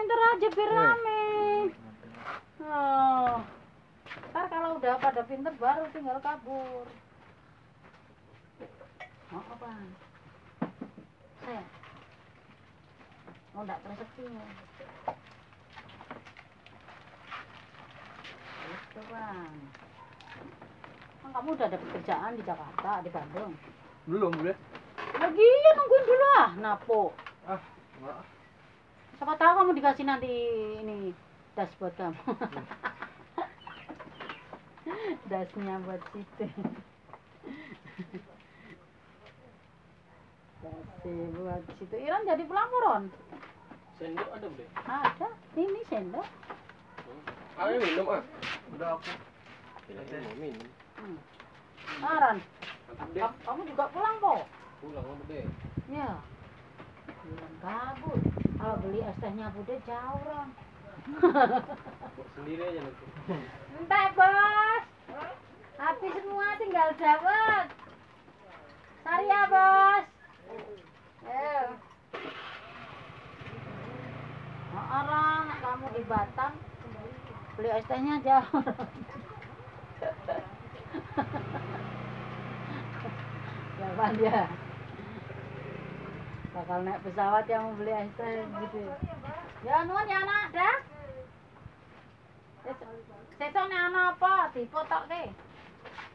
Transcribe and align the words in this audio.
Udah 0.00 0.16
mentor 0.16 0.20
aja 0.32 0.48
biar 0.56 0.70
Eh. 0.72 0.76
rame. 0.80 1.24
Oh. 2.64 3.36
Ntar 4.32 4.44
kalau 4.48 4.80
udah 4.80 4.96
pada 4.96 5.20
pinter 5.28 5.52
baru 5.60 5.84
tinggal 5.92 6.16
kabur. 6.24 6.88
Oh, 9.28 9.44
apa? 9.44 9.70
Saya. 11.44 11.64
Oh, 13.52 13.60
enggak 13.60 13.76
rezeki. 13.84 14.24
Itu 18.72 19.00
bang. 19.12 19.54
Kan 21.20 21.28
kamu 21.28 21.48
udah 21.60 21.66
ada 21.68 21.76
pekerjaan 21.76 22.40
di 22.40 22.42
Jakarta, 22.48 23.04
di 23.04 23.10
Bandung. 23.12 23.52
Belum, 24.08 24.32
boleh. 24.32 24.56
Lagi 25.20 25.44
ya 25.44 25.70
nungguin 25.76 26.04
dulu 26.08 26.26
ah, 26.40 26.48
napo. 26.56 27.12
Ah, 27.44 27.60
enggak. 28.00 28.39
Siapa 29.20 29.36
tahu 29.36 29.52
kamu 29.52 29.76
dikasih 29.76 30.08
nanti 30.08 30.32
ini 30.80 31.12
das 31.52 31.68
buat 31.76 31.92
kamu. 32.00 32.16
Dasnya 35.30 35.76
buat 35.84 36.00
situ. 36.10 36.48
Dasnya 40.64 41.26
buat 41.36 41.62
situ. 41.76 41.94
Iran 42.00 42.24
jadi 42.24 42.48
pelaporan. 42.48 43.12
Sendok 44.00 44.28
ada 44.32 44.46
boleh? 44.48 44.68
Ada. 44.88 45.28
Ini 45.52 45.80
sendok. 45.92 46.24
Ayo 47.60 47.76
minum 47.76 48.08
ah. 48.08 48.24
Udah 48.72 48.96
aku. 48.96 49.12
Tidak 49.84 50.04
mau 50.08 50.34
minum. 50.40 50.68
Hmm. 50.96 51.18
Aran, 52.00 52.36
ka- 53.12 53.36
kamu 53.44 53.60
juga 53.68 53.84
pulang 53.92 54.16
kok? 54.16 54.48
Pulang 54.80 55.04
aku 55.04 55.24
deh. 55.28 55.44
Ya. 55.92 56.16
Kabut. 57.60 58.20
Kalau 58.60 58.76
beli 58.80 59.00
es 59.04 59.16
tehnya 59.20 59.52
bude 59.52 59.76
jauh 59.84 60.20
orang. 60.24 60.50
Sendiri 62.36 62.62
aja 62.62 62.80
nanti. 62.84 63.06
Entah 63.80 64.06
bos. 64.16 64.84
Habis 65.80 66.12
semua 66.12 66.56
tinggal 66.60 66.88
dapat. 66.96 67.66
Sari 69.00 69.26
ya 69.28 69.42
bos. 69.48 70.04
Eh. 71.24 71.66
Nah, 74.70 74.86
orang 75.02 75.50
kamu 75.60 75.86
di 75.96 76.02
Batam 76.08 76.52
beli 77.56 77.68
es 77.72 77.84
tehnya 77.88 78.20
jauh. 78.24 78.64
Jawaban 83.80 84.16
dia. 84.16 84.48
Bakal 86.50 86.82
naik 86.82 86.98
pesawat 87.06 87.46
yang 87.46 87.62
mau 87.62 87.78
beli 87.78 87.94
es 87.94 88.10
teh 88.18 88.42
gitu. 88.42 88.82
Ya 89.62 89.86
nuan 89.86 90.10
ya 90.10 90.18
anak 90.18 90.50
dah. 90.50 90.76
Sesuk 93.38 93.66
nek 93.70 93.84
ana 93.86 94.18
apa 94.18 94.50
dipotokke. 94.50 95.30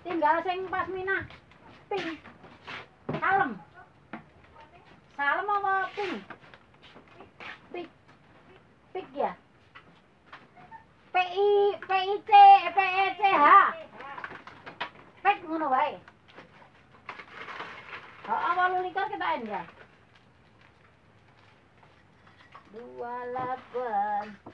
Tinggal 0.03 0.43
sing 0.43 0.67
pas 0.67 0.91
minah. 0.91 1.23
Ping. 1.87 2.19
Salem. 3.15 3.51
Salem 5.15 5.47
apa 5.55 5.73
ping? 5.95 6.13
Pik. 7.71 7.87
Pik 8.91 9.07
ya. 9.15 9.31
PI 11.15 11.49
PIC 11.79 12.31
PECH. 12.75 13.23
Pik 15.23 15.37
ngono 15.47 15.71
wae. 15.71 15.95
Oh, 18.27 18.39
awal 18.51 18.83
likur 18.83 19.07
kita 19.07 19.39
ya. 19.47 19.63
Dua 22.75 23.15
lapan. 23.31 24.44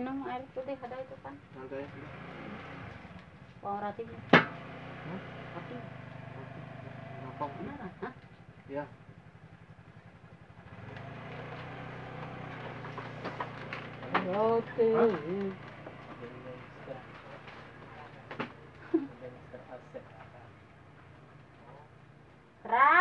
Minum 0.00 0.24
air 0.24 0.40
putih 0.56 0.80
ada 0.80 0.96
itu 0.96 1.12
kan? 1.20 1.36
Santai. 1.52 1.84
Bawang 3.60 3.84
ratinya. 3.84 4.16
Hah? 4.32 5.20
Roti. 5.52 5.76
Kenapa? 7.20 7.44
Beneran? 7.60 7.92
Hah? 8.00 8.12
Ya. 8.72 8.84
Roti. 14.24 14.88
Tra, 22.64 22.96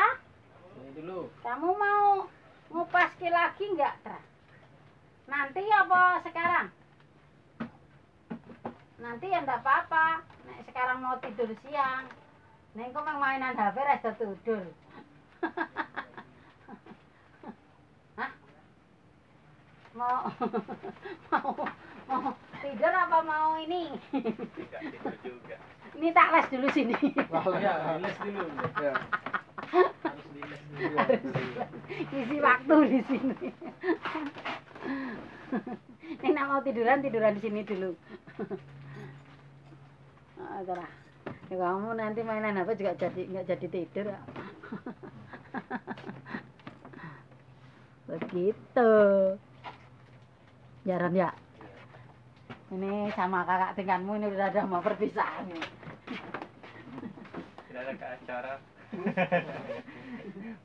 Sini 0.75 0.89
dulu. 0.99 1.31
kamu 1.47 1.69
mau 1.79 2.27
ngupas 2.75 3.15
lagi 3.23 3.65
nggak, 3.71 3.95
Tra? 4.03 4.19
Nanti 5.31 5.63
apa 5.63 6.19
sekarang? 6.27 6.78
Nanti 8.99 9.31
ya 9.31 9.39
enggak 9.39 9.63
apa-apa. 9.63 10.19
Nek 10.43 10.59
sekarang 10.67 10.99
mau 10.99 11.15
tidur 11.23 11.47
siang. 11.63 12.03
Nek 12.75 12.91
kok 12.91 13.07
mainan 13.07 13.55
HP 13.55 13.77
rasa 13.79 14.11
tidur. 14.19 14.63
Hah? 18.19 18.31
Mau 19.95 20.27
mau 21.31 21.51
mau 22.11 22.35
tidur 22.59 22.91
apa 22.91 23.17
mau 23.23 23.55
ini? 23.55 23.95
Tidak 24.11 24.81
tidur 24.91 25.15
juga. 25.23 25.55
Ini 25.95 26.15
tak 26.15 26.31
les 26.35 26.47
dulu 26.51 26.67
sini. 26.75 26.95
Ya, 26.95 28.03
dulu. 28.23 28.45
Ya. 28.79 28.93
Harus 30.03 30.25
rilis 30.35 30.61
dulu. 30.75 30.95
Iya. 30.99 31.15
Isi 32.19 32.37
waktu 32.39 32.75
di 32.87 32.99
sini. 33.07 33.47
Ini 36.19 36.35
nak 36.35 36.47
mau 36.49 36.61
tiduran 36.63 37.03
tiduran 37.03 37.35
di 37.37 37.41
sini 37.43 37.61
dulu. 37.67 37.95
Ah, 40.59 40.67
terah. 40.67 40.91
Ya, 41.47 41.55
kamu 41.55 41.95
nanti 41.95 42.19
mainan 42.19 42.59
apa 42.59 42.75
juga 42.75 42.91
jadi 42.99 43.31
nggak 43.31 43.47
jadi 43.47 43.67
tidur. 43.71 44.11
ya. 44.11 44.19
Begitu. 48.11 48.91
Jaran 50.83 51.15
ya. 51.15 51.31
Ini 52.75 53.07
sama 53.15 53.47
kakak 53.47 53.79
tingkatmu 53.79 54.19
ini 54.19 54.27
udah 54.35 54.51
ada 54.51 54.67
mau 54.67 54.83
perpisahan 54.83 55.47
nih. 55.47 55.63
Tidak 57.71 57.79
ada 57.79 57.93
ke 57.95 58.05
acara. 58.19 58.53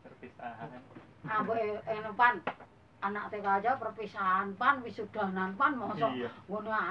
Perpisahan. 0.02 0.68
Ambo 1.30 1.54
eno 1.86 2.10
pan 2.18 2.42
anak 2.98 3.30
TK 3.30 3.46
aja 3.46 3.78
perpisahan 3.78 4.58
pan 4.58 4.82
wisudanan 4.82 5.54
pan 5.54 5.78
mosok 5.78 6.10
Iya. 6.18 6.34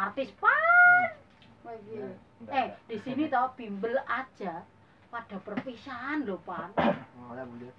artis 0.08 0.32
pan. 0.40 1.23
Nggak 1.64 2.52
Eh, 2.52 2.68
di 2.92 2.98
sini 3.08 3.32
tau 3.32 3.56
bimbel 3.56 3.96
aja 4.04 4.68
pada 5.08 5.38
perpisahan 5.40 6.28
lho 6.28 6.36
pan. 6.44 6.76
Oh, 6.76 7.32
ya 7.32 7.48
boleh. 7.48 7.72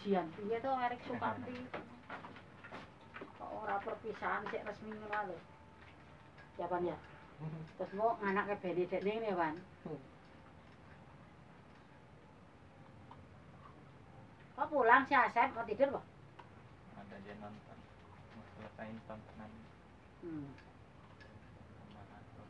Jian 0.00 0.30
piye 0.32 0.62
to 0.62 0.70
Erik 0.70 1.02
Sukamti. 1.04 1.58
Kok 3.36 3.50
ora 3.66 3.76
perpisahan 3.82 4.46
sik 4.48 4.62
resmi 4.62 4.94
ngono 4.94 5.34
lho. 5.34 5.38
Ya 6.56 6.70
pan 6.70 6.86
ya. 6.86 6.96
Terus 7.76 7.92
mau 7.98 8.14
anaknya 8.22 8.56
Benedict 8.62 9.02
ning 9.02 9.26
ya 9.26 9.34
pan. 9.34 9.58
Kok 14.54 14.68
pulang 14.68 15.02
si 15.08 15.16
Asep 15.16 15.50
mau 15.56 15.64
tidur, 15.64 15.88
Pak? 15.88 16.04
Ada 17.00 17.16
dia 17.24 17.34
nonton. 17.40 17.78
Mau 18.36 18.44
selesaiin 18.54 19.00
tontonan 19.08 19.50
Hmm. 20.20 20.52
sama 21.80 22.02
nonton. 22.12 22.48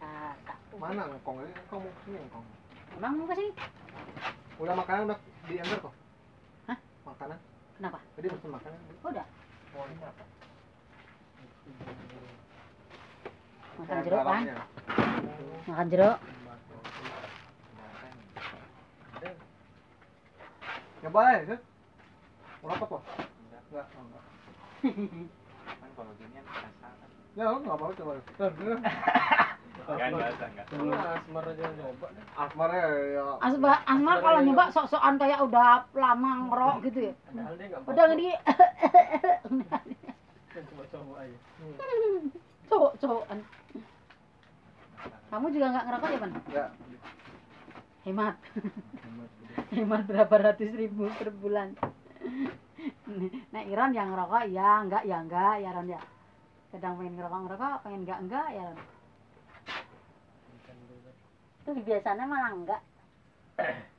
Ah, 0.00 0.34
tak 0.46 0.58
Mana 0.84 1.08
ngkong 1.08 1.40
ini? 1.40 1.52
Kamu 1.72 1.88
sini 2.04 2.20
ngkong. 2.28 2.44
Emang 3.00 3.16
mau 3.16 3.24
ke 3.24 3.34
sini? 3.40 3.56
Udah 4.60 4.76
makanan 4.76 5.08
udah 5.08 5.18
di 5.48 5.56
ember 5.56 5.80
kok. 5.80 5.94
Hah? 6.68 6.78
Makanan. 7.08 7.38
Kenapa? 7.80 7.98
Tadi 8.12 8.28
pesen 8.28 8.52
makanan. 8.52 8.78
Udah. 9.00 9.26
Oh, 9.72 9.84
ini 9.88 10.04
apa? 10.04 10.24
Makan 13.80 13.96
jeruk 14.04 14.22
kan? 14.28 14.42
Makan 15.64 15.86
jeruk. 15.88 16.16
Coba 21.00 21.20
aja, 21.32 21.42
Set. 21.48 21.60
Mau 22.60 22.76
apa 22.76 22.84
kok? 22.84 23.02
Enggak. 23.24 23.62
Enggak, 23.72 23.86
oh, 23.88 24.02
enggak. 24.04 24.24
Kan 25.80 25.90
kalau 25.96 26.12
gini 26.20 26.32
kan. 26.44 26.72
Ya, 27.40 27.44
enggak 27.56 27.76
mau 27.80 27.88
coba. 27.96 28.12
Enggak, 29.84 30.08
enggak 30.10 30.48
enggak. 30.48 30.66
Asmar 31.20 31.44
aja 31.44 31.64
nyoba 31.76 32.06
deh. 32.16 32.24
Asmarnya 32.40 32.84
ya. 33.12 33.24
Asma, 33.44 33.72
Asma 33.84 34.12
kalau 34.24 34.40
nyoba 34.40 34.64
sok-sokan 34.72 35.14
kayak 35.20 35.40
udah 35.44 35.84
lama 35.92 36.30
ngerok 36.48 36.76
gitu 36.88 36.98
ya. 37.10 37.14
Padahal 37.28 37.54
dia 37.56 37.66
nggak 37.68 37.82
Padahal 37.84 38.10
coba-coba 40.54 41.14
aja. 41.20 41.38
cowok-cowokan. 42.70 43.38
Kamu 45.28 45.46
juga 45.50 45.66
nggak 45.74 45.84
ngerokok 45.90 46.08
ya, 46.08 46.18
Pan? 46.22 46.32
Ya. 46.48 46.66
Hemat. 48.04 48.34
Hemat 49.74 50.02
berapa 50.08 50.34
ratus 50.38 50.70
ribu 50.76 51.10
per 51.18 51.28
bulan. 51.34 51.74
Nah, 53.52 53.62
Iran 53.64 53.90
yang 53.96 54.12
ngerokok, 54.12 54.44
ya 54.52 54.84
enggak, 54.84 55.02
ya 55.08 55.16
enggak, 55.20 55.54
ya 55.60 55.68
Ron 55.72 55.88
ya. 55.88 56.00
Kadang 56.74 57.00
pengen 57.00 57.14
ngerokok, 57.16 57.40
ngerokok, 57.48 57.76
pengen 57.86 58.00
enggak, 58.04 58.18
enggak, 58.22 58.48
ya 58.52 58.62
Ron. 58.70 58.78
Itu 61.64 61.80
biasanya 61.80 62.28
malah 62.28 62.52
enggak. 62.52 62.82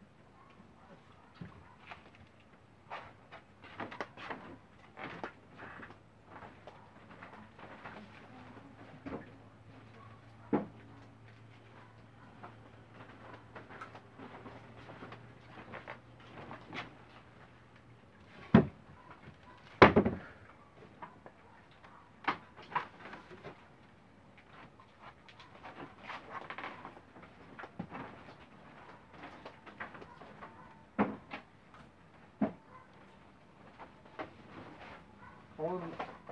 Kamu 35.66 35.82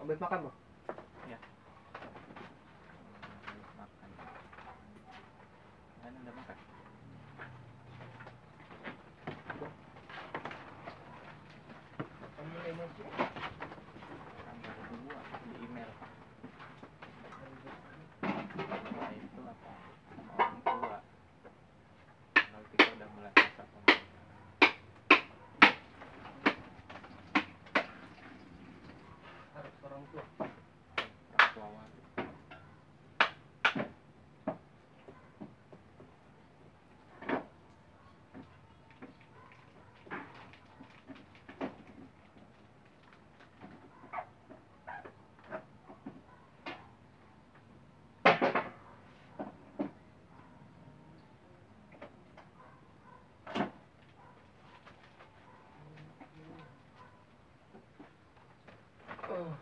habis 0.03 0.19
makan, 0.19 0.39
Bang? 0.43 0.55
Ya. 1.31 1.39
Makan. 3.79 4.09
Kan 6.03 6.11
udah 6.11 6.33
makan. 6.35 6.57
Kamu 12.35 12.57
emosi. 12.67 13.03
Kan 14.43 14.55
baru 14.59 14.83
dua 14.91 15.19
di 15.39 15.51
email. 15.63 15.89
Nah, 18.27 19.09
itu 19.15 19.39
apa? 19.47 19.71
Sama 20.11 20.33
orang 20.35 20.59
tua. 20.67 20.99
Kalau 22.35 22.65
kita 22.75 22.87
udah 22.91 23.07
mulai 23.15 23.31
rasa 23.39 23.63
sama 23.71 23.79
Harus 29.53 29.75
orang 29.85 30.03
tua. 30.11 30.25
orang 30.33 31.49
tua 31.53 31.67
wali. 31.69 32.01
Oh. 59.33 59.55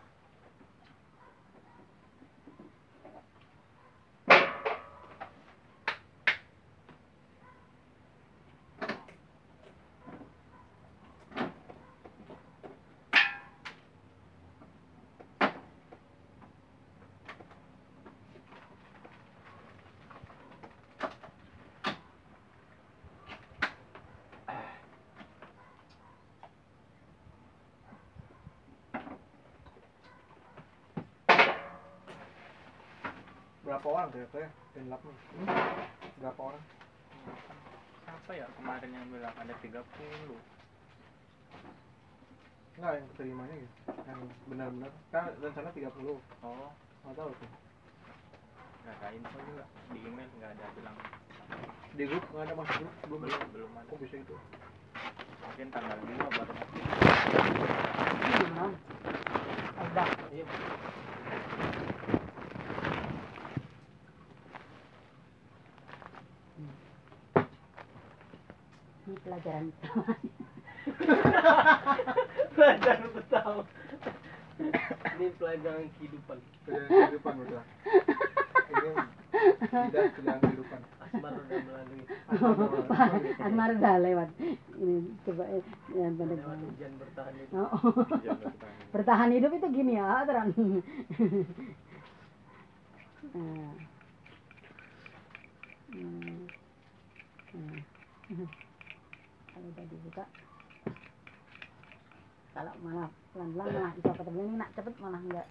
Berapa 33.72 33.88
orang 33.88 34.12
kira-kira 34.12 34.48
yang 34.76 34.86
lap 34.92 35.00
nih? 35.00 35.16
Hmm? 35.16 35.48
Berapa 36.20 36.40
orang? 36.44 36.62
Siapa 38.04 38.32
ya 38.36 38.44
kemarin 38.60 38.90
yang 38.92 39.06
bilang 39.08 39.32
ada 39.32 39.54
30? 39.64 39.80
Enggak, 42.76 42.92
yang 43.00 43.06
keterimanya 43.16 43.56
gitu. 43.56 43.72
Yang 44.04 44.20
benar-benar. 44.44 44.92
Kan 45.08 45.24
rencana 45.40 45.72
30. 45.72 45.88
Oh, 46.44 46.68
Enggak 47.00 47.16
tahu 47.16 47.32
tuh. 47.32 47.48
nggak 48.82 48.98
ada 48.98 49.08
info 49.14 49.38
juga 49.40 49.64
di 49.88 49.98
email 50.04 50.26
nggak 50.36 50.50
ada 50.52 50.66
bilang 50.76 50.96
Di 51.94 52.04
grup 52.04 52.24
enggak 52.28 52.44
ada 52.44 52.54
masuk 52.60 52.76
grup, 52.76 52.92
belum. 53.08 53.20
belum 53.24 53.40
belum 53.56 53.70
ada 53.78 53.88
Kok 53.88 53.98
bisa 54.04 54.16
itu? 54.20 54.36
mungkin 55.40 55.66
tanggal 55.72 55.96
dua 55.96 56.28
baru 56.28 56.52
masuk 56.52 56.76
Ini 58.20 58.46
non. 58.52 58.72
Udah. 59.80 60.08
Iya. 60.28 60.44
Pelajaran 69.22 69.66
Pelajaran 72.54 73.10
tahu. 73.30 73.58
Ini 74.62 75.26
pelajaran 75.38 75.86
kehidupan. 75.98 76.38
Pilihan 76.66 76.88
kehidupan 76.90 77.34
udah. 77.46 77.64
Ini 78.72 78.90
tidak 79.62 80.04
pilihan 80.18 80.38
kehidupan. 80.42 80.80
Asmar 81.02 81.32
udah 81.34 81.58
melalui 81.66 82.02
Asmar 83.46 83.70
udah 83.78 83.94
lewat. 84.02 84.28
Ini 84.76 84.96
coba 85.22 85.44
eh, 85.50 85.64
yang 85.94 86.14
pada 86.18 86.34
lewat 86.34 86.58
ujian 86.72 86.92
bertahan 86.98 87.34
itu. 87.38 87.52
Oh, 87.54 87.70
Iya, 88.22 88.32
bertahan. 88.36 88.74
bertahan 88.92 89.30
hidup 89.32 89.50
itu 89.54 89.66
gini 89.70 89.92
ya, 89.98 90.26
terang. 90.26 90.50
Nah. 93.32 93.72
Hmm. 95.88 96.44
Nah. 97.56 97.80
Kalau 99.72 99.88
udah 99.88 99.88
dibuka. 99.88 100.24
Kalau 102.52 102.72
malah 102.84 103.08
pelan-pelan 103.32 103.66
malah 103.72 103.92
bisa 103.96 104.12
ketemu 104.12 104.40
ini 104.44 104.54
nak 104.60 104.70
cepet 104.76 104.94
malah 105.00 105.20
enggak. 105.24 105.46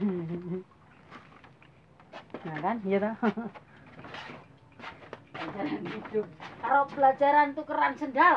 Nah 2.44 2.60
kan, 2.60 2.76
iya 2.84 2.98
toh. 3.00 3.14
Pelajaran 5.32 5.80
hidup. 5.80 6.26
Kalau 6.60 6.82
pelajaran 6.92 7.48
tukeran 7.56 7.92
sendal. 7.96 8.36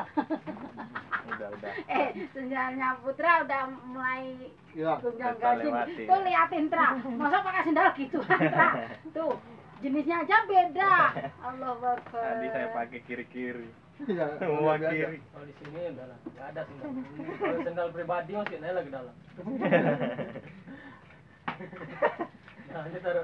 udah 1.28 1.50
udah 1.60 1.72
eh, 1.92 2.08
sendalnya 2.32 2.96
Putra 3.04 3.44
udah 3.44 3.68
mulai 3.84 4.48
ganjing. 4.72 5.76
lewati. 5.76 6.04
Tuh 6.08 6.20
liatin 6.24 6.66
Tra, 6.72 6.96
masa 7.04 7.44
pakai 7.44 7.68
sendal 7.68 7.88
gitu 8.00 8.18
Tra. 8.56 8.70
Tuh, 9.12 9.36
jenisnya 9.84 10.24
aja 10.24 10.38
beda. 10.48 10.94
Allah 11.44 11.76
Akbar. 11.76 12.00
tadi 12.16 12.48
saya 12.48 12.68
pakai 12.72 13.00
kiri 13.04 13.26
kiri 13.28 13.68
Iya. 14.06 14.26
kiri 14.94 15.18
Kalau 15.34 15.46
di 15.48 15.54
sini 15.58 15.80
udah 15.90 16.06
lah, 16.06 16.20
nggak 16.22 16.48
ada 16.54 16.62
sendal. 16.70 16.90
Kalau 17.42 17.58
sendal 17.66 17.88
pribadi 17.90 18.32
masih 18.38 18.58
naik 18.62 18.76
lagi 18.78 18.90
dalam. 18.94 19.16
Nah. 22.68 22.84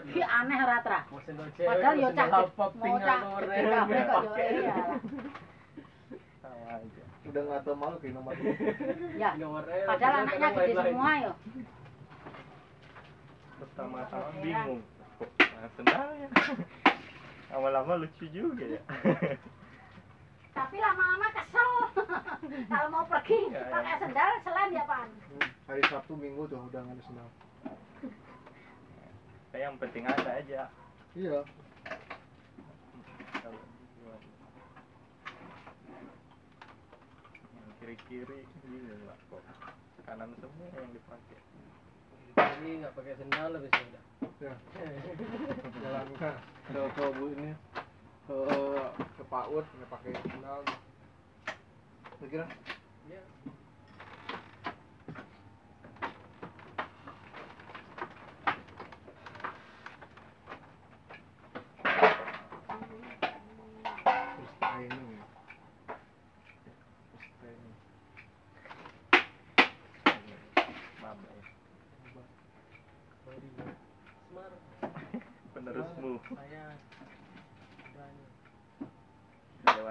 Ki 0.10 0.24
aneh 0.24 0.58
ratra. 0.65 1.06
Padahal 1.06 1.94
yo 2.00 2.10
mau 2.10 2.15
cah 2.18 2.27
mau 2.74 2.98
cah 2.98 3.20
iya 4.50 4.75
Udah 7.30 7.42
nggak 7.46 7.62
tahu 7.62 7.75
malu 7.77 7.96
kayak 8.01 8.18
nomor 8.18 8.34
Ya, 9.22 9.38
padahal 9.86 10.25
anaknya 10.25 10.50
gede 10.58 10.74
semua 10.74 11.12
yo. 11.22 11.32
pertama-tama 13.62 14.27
bingung. 14.42 14.82
Kok 15.22 15.30
mana 15.38 15.68
sendalnya 15.77 16.27
lama-lama 17.53 18.01
lucu 18.01 18.25
juga 18.34 18.65
ya 18.65 18.82
Tapi 20.54 20.76
lama-lama 20.78 21.28
kesel. 21.32 21.70
Kalau 22.72 22.88
mau 22.90 23.06
pergi 23.06 23.40
Ya, 23.50 23.60
ya. 23.60 23.72
pakai 23.72 23.96
sendal 24.00 24.30
selain 24.42 24.70
ya, 24.72 24.84
Pan. 24.86 25.10
hari 25.64 25.82
Sabtu 25.84 26.14
Minggu 26.14 26.46
tuh 26.46 26.60
udah 26.62 26.80
nggak 26.80 26.94
ada 26.94 27.04
sendal. 27.04 27.30
saya 29.50 29.62
yang 29.64 29.78
penting 29.78 30.04
ada 30.04 30.32
aja 30.36 30.62
Iya. 31.14 31.40
Kalau 33.36 33.62
kiri-kiri 37.80 38.40
bingung 38.62 39.04
lah 39.06 39.18
kok 39.24 39.42
kanan 40.04 40.30
semua 40.38 40.68
yang 40.74 40.90
dipakai 40.90 41.40
Jadi 42.34 42.70
nggak 42.82 42.94
pakai 42.94 43.14
sendal 43.16 43.48
lebih 43.52 43.72
sudah. 43.72 44.04
Ya. 44.42 44.54
Jalan 45.84 46.08
ke, 46.18 46.30
ke 46.68 47.06
bu 47.14 47.26
ini 47.32 47.52
ke 48.24 48.39
ke 49.20 49.24
PAUD 49.27 49.65
nggak 49.68 49.92
pakai 49.92 50.15
sendal. 50.32 50.63
Lu 52.24 52.25
kira? 52.32 52.48
Iya. 53.12 53.24
Terus 64.34 64.53
training 64.63 65.08
ya. 65.12 65.25
Terus 67.12 67.27
training. 67.44 67.75
maba 71.03 71.27
ya 71.27 71.44
Body 73.27 73.50
smart. 74.32 74.56
penerusmu 75.51 76.12
Saya 76.32 76.72
banyak. 77.94 78.32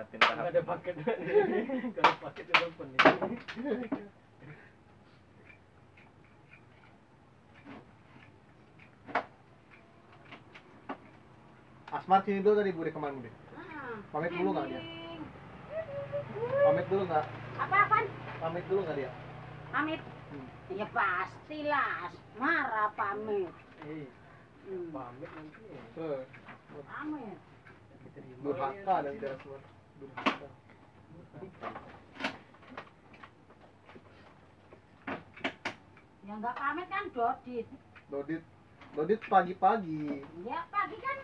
Lewatin 0.02 0.18
Nggak 0.18 0.34
tahap 0.34 0.50
ada 0.50 0.62
paket. 0.66 0.94
Nggak 0.98 2.02
ada 2.02 2.14
paket 2.18 2.44
di 2.48 2.52
telepon 2.58 2.86
nih. 2.90 3.00
Asmar 11.92 12.24
sini 12.24 12.40
dulu 12.40 12.56
tadi 12.56 12.72
Bude 12.72 12.90
ke 12.90 12.98
mana 12.98 13.12
Bude? 13.14 13.30
Hmm. 13.52 14.00
Pamit 14.10 14.32
dulu 14.32 14.50
nggak 14.56 14.66
dia? 14.72 14.82
Pamit 16.64 16.86
dulu 16.88 17.02
nggak? 17.04 17.26
Apa 17.60 17.78
Pan? 17.86 18.04
Pamit 18.40 18.64
dulu 18.66 18.80
nggak 18.82 18.96
dia? 18.96 19.10
Pamit. 19.68 20.00
Hmm. 20.32 20.48
Ya 20.72 20.86
pastilah, 20.88 22.08
marah 22.40 22.88
pamit. 22.96 23.52
Eh, 23.84 24.08
Hmm. 24.62 24.88
pamit 24.94 25.30
nanti. 25.36 25.62
ya. 25.68 25.82
Pamit. 26.80 27.38
Durhaka 28.40 28.94
dan 29.04 29.12
tidak 29.20 29.36
Asmar. 29.44 29.60
Yang 36.22 36.36
nggak 36.38 36.56
pamit 36.56 36.86
kan 36.88 37.04
Dodit. 37.10 37.66
Dodit 38.08 38.42
Dodit 38.92 39.20
pagi-pagi. 39.26 40.22
Ya 40.44 40.60
pagi 40.68 40.96
kan 41.00 41.16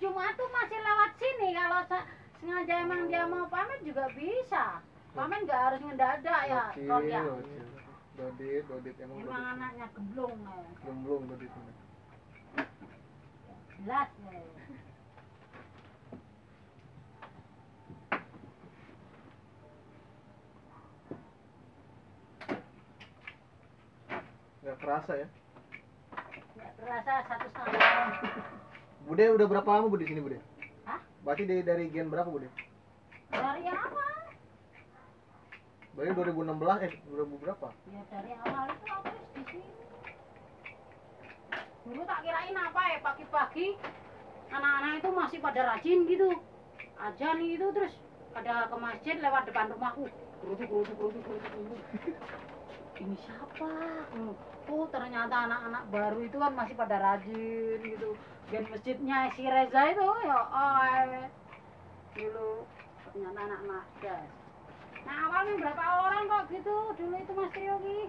Jumat 0.00 0.32
tuh 0.36 0.48
masih 0.48 0.78
lewat 0.78 1.10
sini. 1.16 1.48
Kalau 1.52 1.80
se- 1.86 2.08
sengaja 2.40 2.74
emang 2.80 3.08
dia 3.08 3.24
mau 3.24 3.44
pamit 3.46 3.80
juga 3.84 4.08
bisa. 4.12 4.80
Pamit 5.12 5.44
nggak 5.44 5.60
harus 5.60 5.80
ngedadak 5.84 6.42
ya, 6.46 6.62
Rod 6.86 7.04
ya. 7.04 7.22
Dodit, 8.16 8.62
Dodit 8.68 8.96
emang 9.00 9.16
Emang 9.20 9.32
Dodit. 9.36 9.52
anaknya 9.56 9.86
gemblung 9.92 10.34
ya. 10.40 10.56
Gemblung 10.84 11.22
Dodit. 11.28 11.52
Jelas 13.80 14.10
ya. 14.24 14.59
Nggak 24.70 24.86
kerasa 24.86 25.12
ya. 25.18 25.26
Nggak 26.54 26.72
terasa 26.78 27.12
satu 27.26 27.46
setengah 27.50 27.74
tahun. 27.74 28.10
Bude 29.02 29.24
udah 29.34 29.46
berapa 29.50 29.66
lama 29.66 29.90
Bude 29.90 30.06
di 30.06 30.14
sini 30.14 30.22
Bude? 30.22 30.38
Hah? 30.86 31.02
Berarti 31.26 31.42
dari 31.42 31.62
dari 31.66 31.84
gen 31.90 32.06
berapa 32.06 32.30
Bude? 32.30 32.46
Dari 33.34 33.66
apa? 33.66 34.04
Berarti 35.98 36.10
2016 36.22 36.86
eh 36.86 36.92
2000 37.02 37.42
berapa? 37.42 37.66
Ya 37.90 38.02
dari 38.14 38.30
awal 38.46 38.66
itu 38.70 38.86
aku 38.94 39.10
di 39.10 39.42
sini. 39.50 39.70
Dulu 41.90 42.00
tak 42.06 42.22
kirain 42.22 42.54
apa 42.54 42.82
ya 42.94 42.98
pagi-pagi 43.02 43.66
anak-anak 44.54 44.92
itu 45.02 45.08
masih 45.10 45.38
pada 45.42 45.60
rajin 45.66 45.98
gitu. 46.06 46.30
Ajan 46.94 47.42
gitu 47.42 47.66
terus 47.74 47.98
pada 48.30 48.70
ke 48.70 48.76
masjid 48.78 49.18
lewat 49.18 49.50
depan 49.50 49.74
rumahku. 49.74 50.06
Geruduk, 50.46 50.70
geruduk, 50.70 50.94
geruduk, 50.94 51.22
geruduk. 51.26 51.82
Ini 53.00 53.16
siapa? 53.24 53.72
Hmm. 54.12 54.36
Oh 54.68 54.84
ternyata 54.92 55.48
anak-anak 55.48 55.88
baru 55.88 56.20
itu 56.20 56.36
kan 56.36 56.52
masih 56.52 56.76
pada 56.76 57.00
rajin 57.00 57.80
gitu. 57.80 58.12
Dan 58.52 58.68
masjidnya 58.68 59.32
si 59.32 59.48
Reza 59.48 59.88
itu 59.88 60.04
ya 60.04 60.36
oh, 60.36 61.24
dulu 62.12 62.68
ternyata 63.08 63.40
anak-anak 63.40 63.84
das. 64.04 64.28
Nah 65.08 65.32
awalnya 65.32 65.64
berapa 65.64 65.84
orang 66.04 66.28
kok 66.28 66.44
gitu 66.52 66.76
dulu 67.00 67.14
itu 67.16 67.32
Mas 67.32 67.48
Trio 67.56 67.80
ki 67.80 68.00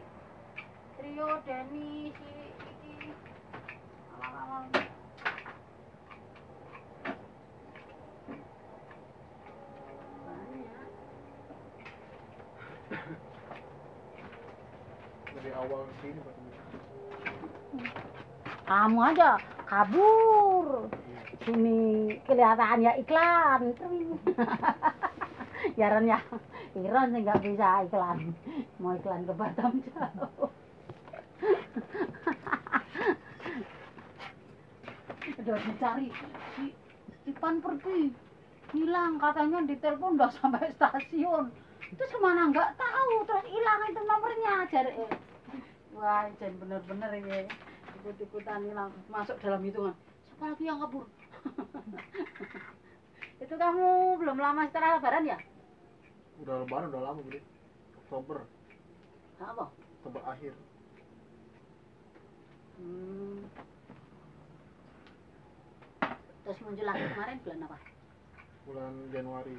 Trio, 0.99 1.29
Denny, 1.47 2.11
si 2.13 2.29
iki 2.51 3.15
awal-awal 4.13 4.67
banyak 10.27 10.91
Dari 15.31 15.47
awal 15.55 15.87
sini 16.03 16.19
berarti. 16.19 16.43
kamu 18.67 18.99
aja 19.15 19.39
kabur. 19.63 20.91
Sini 21.47 22.19
kelihatan 22.27 22.83
ya 22.83 22.99
iklan. 22.99 23.71
Ron 25.79 26.07
ya. 26.07 26.19
Iron 26.75 27.15
sih 27.15 27.23
nggak 27.23 27.41
bisa 27.47 27.87
iklan. 27.87 28.35
Mau 28.83 28.99
iklan 28.99 29.23
ke 29.23 29.33
Batam 29.35 29.83
jauh. 29.87 30.51
Udah 35.39 35.57
dicari. 35.63 36.11
Si 36.59 36.75
Ipan 37.31 37.63
pergi 37.63 38.11
hilang. 38.75 39.15
Katanya 39.15 39.63
di 39.63 39.79
telepon 39.79 40.19
udah 40.19 40.27
sampai 40.35 40.75
stasiun 40.75 41.47
terus 41.95 42.11
ke 42.11 42.19
mana? 42.19 42.51
Nggak 42.51 42.75
tahu. 42.79 43.13
Terus 43.27 43.45
hilang 43.51 43.81
itu 43.89 44.01
nomornya 44.03 44.53
cari 44.71 44.93
wah 46.01 46.25
jangan 46.41 46.57
bener-bener 46.57 47.11
ini. 47.21 47.39
Ikut-ikutan 48.01 48.65
hilang. 48.65 48.89
Masuk 49.13 49.37
dalam 49.45 49.61
hitungan. 49.61 49.93
Siapa 50.25 50.43
lagi 50.49 50.63
yang 50.65 50.81
kabur? 50.81 51.05
Itu 53.43 53.53
kamu 53.57 54.17
belum 54.17 54.37
lama 54.41 54.65
setelah 54.69 54.97
lebaran 54.97 55.29
ya? 55.29 55.37
Udah 56.41 56.65
lebaran 56.65 56.89
udah 56.89 57.01
lama 57.05 57.21
Bude. 57.21 57.41
Oktober, 58.05 58.43
apa? 59.39 59.71
Oktober 60.01 60.21
akhir. 60.27 60.53
hmm. 62.81 63.45
terus 66.41 66.57
muncul 66.65 66.81
lagi 66.81 67.05
kemarin 67.13 67.37
bulan 67.45 67.65
apa? 67.69 67.77
Bulan 68.65 68.93
Januari. 69.13 69.55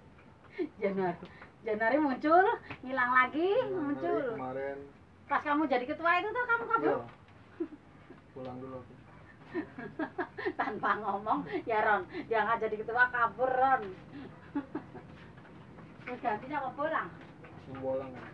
Januari 0.82 1.39
Januari 1.60 1.98
muncul 1.98 2.44
hilang 2.80 3.10
lagi 3.10 3.48
Januari 3.60 3.84
muncul 3.84 4.16
Kemarin. 4.32 4.78
pas 5.26 5.40
kamu 5.40 5.62
jadi 5.66 5.84
ketua 5.84 6.10
itu 6.18 6.28
tuh 6.28 6.44
kamu 6.44 6.64
kabur 6.66 6.88
Iya. 6.90 6.98
Pulang 8.34 8.56
dulu 8.58 8.76
aku. 8.78 8.92
tanpa 10.54 10.90
ngomong 10.96 11.38
ya 11.64 11.82
Ron 11.82 12.02
dia 12.24 12.40
nggak 12.40 12.62
jadi 12.62 12.76
ketua 12.78 13.04
kabur 13.10 13.50
Ron 13.50 13.82
terus 16.02 16.20
gantinya 16.20 16.56
apa 16.60 16.70
pulang 16.72 17.08
Sembolang 17.62 18.10
kan. 18.10 18.30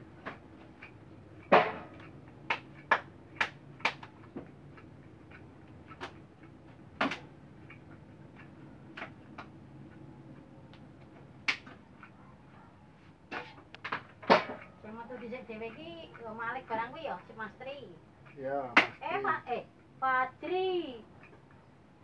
Di 15.27 15.39
dhewe 15.43 15.67
iki 15.75 15.91
yo 16.23 16.31
Malik 16.39 16.65
barang 16.71 16.95
kuwi 16.95 17.11
yo 17.11 17.19
si 17.27 17.33
Mas 17.35 17.51
Tri 17.59 17.91
Ya, 18.37 18.69
eh 19.01 19.17
pasti. 19.25 19.25
Pak 19.25 19.41
eh 19.49 19.63
Fajri. 19.97 21.01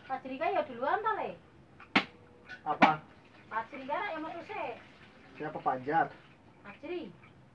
Fajri 0.09 0.35
kan 0.41 0.57
ya 0.57 0.64
duluan 0.64 1.05
ta 1.05 1.12
le. 1.21 1.37
Apa? 2.64 3.05
Fajri 3.52 3.85
kan 3.85 4.17
yang 4.17 4.25
metu 4.25 4.41
sih. 4.49 4.81
Siapa 5.37 5.61
Fajar? 5.61 6.09
Fajri. 6.64 7.12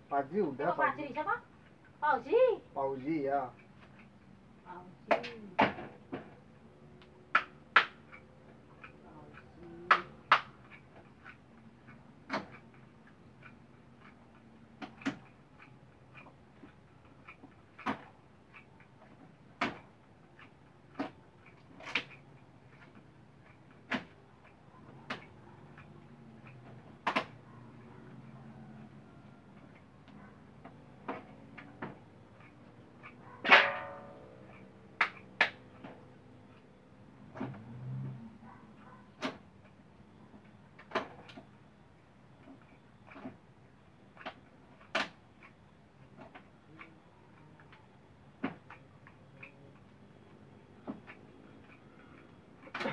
Fajri 0.07 0.39
udah 0.45 0.69
Siapa 0.71 0.77
Fajri 0.77 1.09
Fajri. 1.09 1.15
siapa? 1.17 1.35
Fauzi. 1.97 2.43
Fauzi 2.77 3.17
ya. 3.25 3.49
Fauzi. 4.61 5.66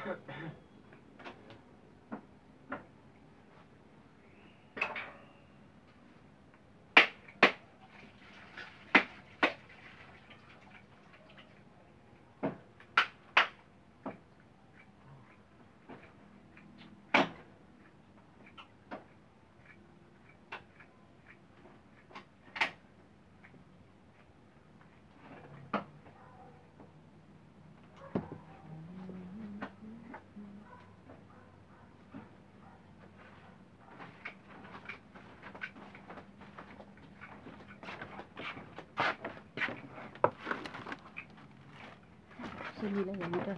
Yeah. 0.07 0.64
Lah 42.85 42.93
yang 42.93 43.33
mudah. 43.33 43.57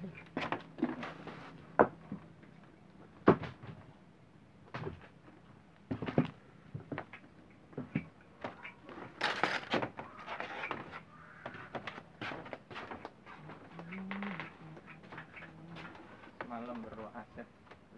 Semalam 16.38 16.78
berdoa 16.86 17.10
aset 17.18 17.42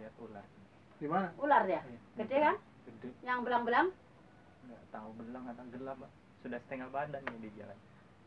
lihat 0.01 0.17
ular. 0.25 0.41
Di 0.97 1.05
mana? 1.12 1.29
Ular 1.37 1.69
ya? 1.69 1.85
Gede 2.17 2.37
kan? 2.41 2.57
Gede. 2.88 3.12
Yang 3.21 3.38
belang-belang? 3.45 3.93
Nggak 4.64 4.83
tahu 4.88 5.12
belang 5.21 5.45
atau 5.53 5.64
gelap, 5.77 6.01
Pak. 6.01 6.11
Sudah 6.41 6.57
setengah 6.64 6.88
badan 6.88 7.21
nih 7.21 7.53
di 7.53 7.53
jalan. 7.61 7.77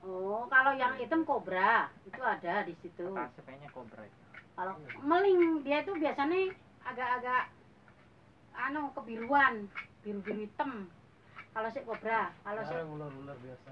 Oh, 0.02 0.50
kalau 0.50 0.74
yang 0.74 0.98
hitam 0.98 1.22
kobra 1.22 1.86
itu 2.04 2.18
ada 2.18 2.66
di 2.66 2.74
situ. 2.82 3.14
Kayaknya 3.14 3.70
kobra 3.70 4.02
itu. 4.02 4.18
Kalau 4.58 4.74
meling 5.02 5.62
dia 5.62 5.86
itu 5.86 5.94
biasanya 5.94 6.54
agak-agak 6.84 7.54
anu 8.52 8.90
kebiruan, 8.98 9.70
biru-biru 10.02 10.50
hitam. 10.50 10.90
Kalau 11.54 11.70
si 11.70 11.80
kobra, 11.86 12.34
kalau 12.42 12.62
si 12.66 12.74
ular-ular 12.74 13.38
biasa. 13.38 13.68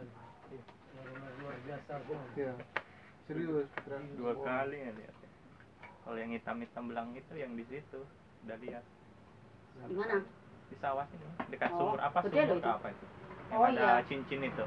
Ular-ular 0.93 1.31
luar 1.41 1.57
biasa 1.65 1.91
kok. 1.97 2.21
Iya. 2.37 2.53
Serius. 3.25 3.69
Dua 4.13 4.33
Oh. 4.33 4.41
kali 4.41 4.77
ya 4.79 4.91
lihat. 4.93 5.15
Kalau 6.05 6.17
yang 6.17 6.31
hitam-hitam 6.31 6.83
belang 6.89 7.09
itu 7.13 7.33
yang 7.33 7.53
di 7.53 7.65
situ. 7.65 8.01
Udah 8.45 8.57
lihat 8.57 8.85
di 9.79 9.95
mana? 9.95 10.19
di 10.69 10.75
sawah 10.77 11.07
ini 11.09 11.25
dekat 11.49 11.71
Oh, 11.73 11.97
sumur 11.97 11.99
apa 11.99 12.19
gede 12.29 12.45
loh 12.45 12.45
sumur 12.45 12.61
itu. 12.61 12.69
apa 12.69 12.87
itu? 12.89 13.05
Yang 13.49 13.57
Oh, 13.57 13.65
ada 13.65 13.81
iya. 13.81 14.05
cincin 14.05 14.41
itu. 14.45 14.63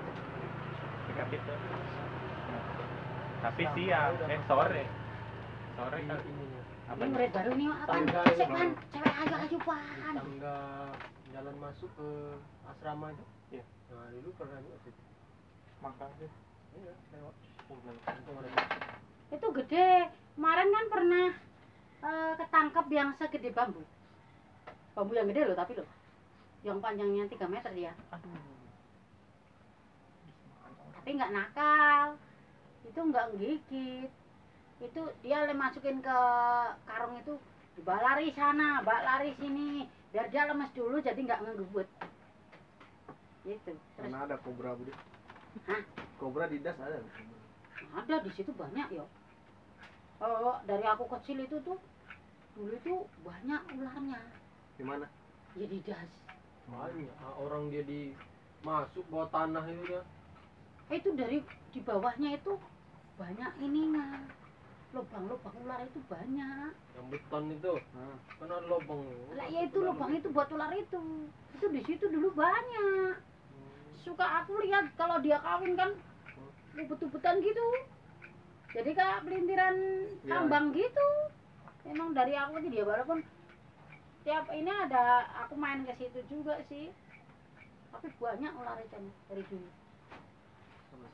Dekat 1.11 1.29
itu. 1.35 1.55
Tapi 3.43 3.63
siang, 3.75 4.15
eh 4.31 4.41
sore. 4.47 4.85
Sore 5.75 5.99
kan 6.07 6.19
apa 6.93 6.99
Ini 6.99 7.13
murid 7.15 7.31
baru 7.33 7.51
nih, 7.57 7.69
apa? 7.73 7.93
Ini. 7.97 8.45
man, 8.53 8.69
cewek 8.93 9.15
ayo 9.25 9.37
ayo 9.49 9.59
pan. 9.65 10.15
Tangga 10.15 10.57
jalan 11.33 11.57
masuk 11.57 11.91
ke 11.97 12.09
asrama 12.69 13.07
itu. 13.17 13.25
Iya. 13.57 13.65
Nah, 13.91 14.07
dulu 14.13 14.31
pernah 14.37 14.59
juga 14.61 14.77
situ. 14.85 15.03
Makasih. 15.81 16.31
Iya, 16.77 16.95
lewat. 17.17 17.35
Oh, 17.73 17.79
Itu 19.33 19.47
gede. 19.57 19.91
Kemarin 20.37 20.69
kan 20.69 20.87
pernah 20.93 21.27
eh, 22.03 22.33
ketangkep 22.37 22.87
yang 22.93 23.09
segede 23.17 23.51
bambu. 23.57 23.83
Bambu 24.93 25.13
yang 25.17 25.29
gede 25.33 25.43
loh 25.49 25.57
tapi 25.57 25.73
loh. 25.81 25.89
Yang 26.63 26.79
panjangnya 26.79 27.25
3 27.27 27.49
meter 27.49 27.73
dia. 27.73 27.93
Aduh. 28.13 28.62
Tapi 31.03 31.19
nggak 31.19 31.35
nakal. 31.35 32.15
Itu 32.87 33.01
nggak 33.03 33.35
gigit. 33.35 34.11
Itu 34.79 35.03
dia 35.27 35.43
le 35.43 35.55
masukin 35.59 35.99
ke 35.99 36.19
karung 36.87 37.19
itu 37.19 37.43
dibawa 37.75 38.15
lari 38.15 38.31
sana, 38.39 38.87
bawa 38.87 39.03
lari 39.03 39.35
sini. 39.35 39.91
Biar 40.15 40.31
dia 40.31 40.47
lemes 40.47 40.71
dulu 40.79 41.03
jadi 41.03 41.19
nggak 41.19 41.43
ngegebut. 41.43 41.91
Gitu. 43.43 43.75
Terus 43.75 43.99
Karena 43.99 44.31
ada 44.31 44.39
kobra, 44.39 44.79
Budi. 44.79 44.95
Hah? 45.67 45.83
Kobra 46.23 46.47
di 46.47 46.63
das 46.63 46.79
ada. 46.79 47.03
ada 47.99 48.15
di 48.23 48.31
situ 48.39 48.55
banyak 48.55 48.95
ya. 48.95 49.03
Oh, 50.23 50.55
dari 50.71 50.87
aku 50.87 51.11
kecil 51.19 51.43
itu 51.43 51.59
tuh 51.67 51.83
dulu 52.55 52.79
itu 52.79 52.95
banyak 53.27 53.59
ularnya. 53.75 54.23
Di 54.79 54.87
mana? 54.87 55.11
Jadi 55.59 55.83
das. 55.83 56.11
banyak. 56.71 57.11
Orang 57.43 57.75
dia 57.75 57.83
di 57.83 58.15
masuk 58.63 59.03
bawah 59.11 59.27
tanah 59.35 59.67
itu 59.67 59.83
dia. 59.91 60.07
Eh, 60.91 60.97
itu 60.99 61.11
dari 61.15 61.39
di 61.71 61.81
bawahnya 61.81 62.35
itu 62.35 62.59
banyak 63.17 63.53
ininya. 63.61 64.23
Lubang-lubang 64.93 65.57
ular 65.65 65.81
itu 65.83 66.01
banyak. 66.05 66.73
Yang 66.93 67.07
beton 67.09 67.45
itu. 67.49 67.73
Nah, 67.97 68.17
Kan 68.37 68.49
ada 68.49 68.67
lubang. 68.67 69.01
Lah 69.33 69.47
ya 69.49 69.61
itu 69.65 69.79
lubang 69.81 70.13
itu 70.13 70.29
buat 70.29 70.53
ular 70.53 70.73
itu. 70.73 71.01
Itu 71.57 71.67
di 71.71 71.81
situ 71.83 72.05
dulu 72.09 72.29
banyak. 72.33 73.17
Suka 74.03 74.43
aku 74.43 74.61
lihat 74.61 74.93
kalau 74.95 75.23
dia 75.23 75.41
kawin 75.41 75.79
kan 75.79 75.97
ubet-ubetan 76.75 77.41
gitu. 77.41 77.65
Jadi 78.73 78.91
kayak 78.93 79.25
pelintiran 79.25 79.77
Ya. 80.25 80.41
tambang 80.41 80.73
gitu. 80.73 81.09
Emang 81.85 82.13
dari 82.13 82.33
aku 82.33 82.57
aja 82.57 82.69
dia 82.69 82.85
walaupun 82.85 83.21
tiap 84.23 84.47
ini 84.53 84.71
ada 84.71 85.03
aku 85.45 85.57
main 85.57 85.85
ke 85.85 85.93
situ 85.97 86.21
juga 86.29 86.61
sih. 86.69 86.93
Tapi 87.89 88.09
banyak 88.17 88.53
ular 88.55 88.77
itu 88.77 88.97
dari 89.29 89.45
dulu. 89.49 89.69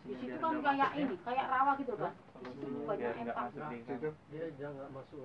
Di 0.09 0.15
situ 0.21 0.37
kan 0.41 0.59
kayak 0.65 0.91
ini, 0.97 1.15
kayak 1.25 1.47
rawa 1.53 1.73
gitu 1.81 1.95
kan. 1.99 2.13
Di 2.41 2.51
situ 2.57 2.79
di 3.69 3.79
situ. 3.85 4.09
Dia 4.33 4.45
jangan 4.57 4.75
nggak 4.77 4.91
masuk. 4.95 5.21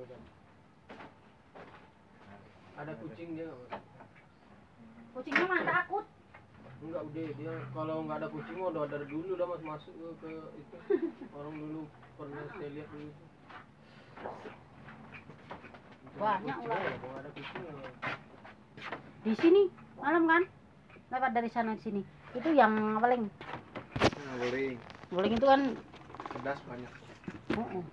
Ada 2.73 2.91
kucing 2.99 3.30
dia 3.38 3.45
nggak 3.47 3.60
masuk. 3.69 3.84
Kucingnya 5.13 5.45
mah 5.45 5.62
takut. 5.62 6.06
Enggak 6.84 7.04
udah 7.08 7.28
dia 7.39 7.54
kalau 7.71 7.95
nggak 8.04 8.17
ada 8.19 8.28
kucing 8.28 8.58
mah 8.60 8.69
udah 8.76 8.84
dari 8.91 9.06
dulu 9.08 9.30
udah 9.39 9.47
mas 9.47 9.63
masuk 9.63 9.93
ke, 9.93 10.08
ke 10.19 10.30
itu 10.60 10.78
orang 11.32 11.56
dulu 11.56 11.82
pernah 12.19 12.43
saya 12.60 12.69
lihat 12.76 12.88
dulu. 12.91 13.10
Banyak 16.19 16.58
ular. 16.60 16.82
Kalau 16.82 17.15
ada 17.21 17.30
kucing. 17.32 17.63
Di 19.23 19.34
sini 19.39 19.62
malam 19.95 20.26
kan. 20.28 20.43
Lewat 21.13 21.30
dari 21.38 21.45
sana 21.54 21.78
ke 21.78 21.86
sini. 21.86 22.02
Itu 22.34 22.49
yang 22.58 22.97
paling 22.97 23.30
Nah, 24.03 24.35
guling. 24.39 24.75
Guling 25.09 25.33
itu 25.33 25.45
kan 25.45 25.61
Pedas 26.33 26.59
banyak. 26.63 26.91
uh 27.53 27.83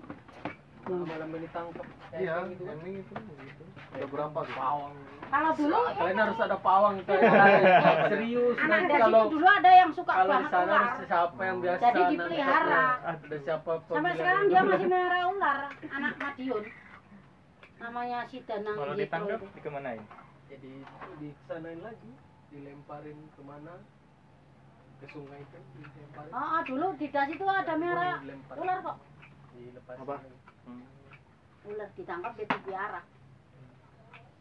malam 0.91 1.31
ini 1.33 1.47
tangkap 1.49 1.87
Iya, 2.11 2.51
gitu 2.51 2.67
kan 2.67 2.75
ending 2.77 2.99
itu 2.99 3.15
gitu. 3.15 3.63
Udah 3.93 4.09
berapa 4.11 4.41
gitu? 4.43 4.55
pawang 4.57 4.95
Kalau 5.31 5.51
dulu 5.55 5.79
kalian 5.95 6.19
harus 6.19 6.39
ada 6.41 6.59
pawang 6.59 6.95
kayak 7.07 7.23
serius 8.11 8.57
anak 8.59 8.81
das 8.83 8.99
kalau 8.99 9.23
dulu 9.31 9.47
ada 9.47 9.71
yang 9.71 9.91
suka 9.95 10.11
kalau 10.11 10.27
di 10.27 10.35
banget 10.35 10.51
sana 10.51 10.67
ular. 10.67 10.91
siapa 11.07 11.41
yang 11.41 11.57
biasa 11.63 11.79
Jadi 11.81 12.03
dipelihara. 12.11 12.85
ada 13.07 13.37
siapa 13.39 13.71
Sampai 13.87 14.13
sekarang 14.17 14.45
dia 14.51 14.63
masih 14.65 14.87
melihara 14.91 15.19
ular, 15.29 15.59
anak 15.89 16.15
Madiun. 16.19 16.65
Namanya 17.79 18.19
si 18.27 18.37
Danang 18.43 18.75
Kalau 18.75 18.91
Yitro 18.91 19.01
ditangkap 19.01 19.41
dikemanain? 19.55 20.03
jadi 20.51 20.73
disanain 21.17 21.79
lagi 21.79 22.11
dilemparin 22.51 23.19
ke 23.31 23.43
mana 23.47 23.79
ke 25.01 25.07
sungai 25.09 25.41
itu 25.41 25.59
dilemparin 25.75 26.31
Oh, 26.31 26.47
oh, 26.51 26.61
dulu 26.63 26.87
di 26.95 27.07
das 27.09 27.29
itu 27.29 27.43
ada 27.43 27.75
merah 27.75 28.21
Dilempar. 28.21 28.55
ular 28.57 28.79
kok. 28.81 28.97
dileparin 29.51 29.99
Apa? 29.99 30.17
Hmm. 30.65 30.85
Ular 31.65 31.89
ditangkap 31.91 32.33
dia 32.35 32.47
dipelihara. 32.47 33.01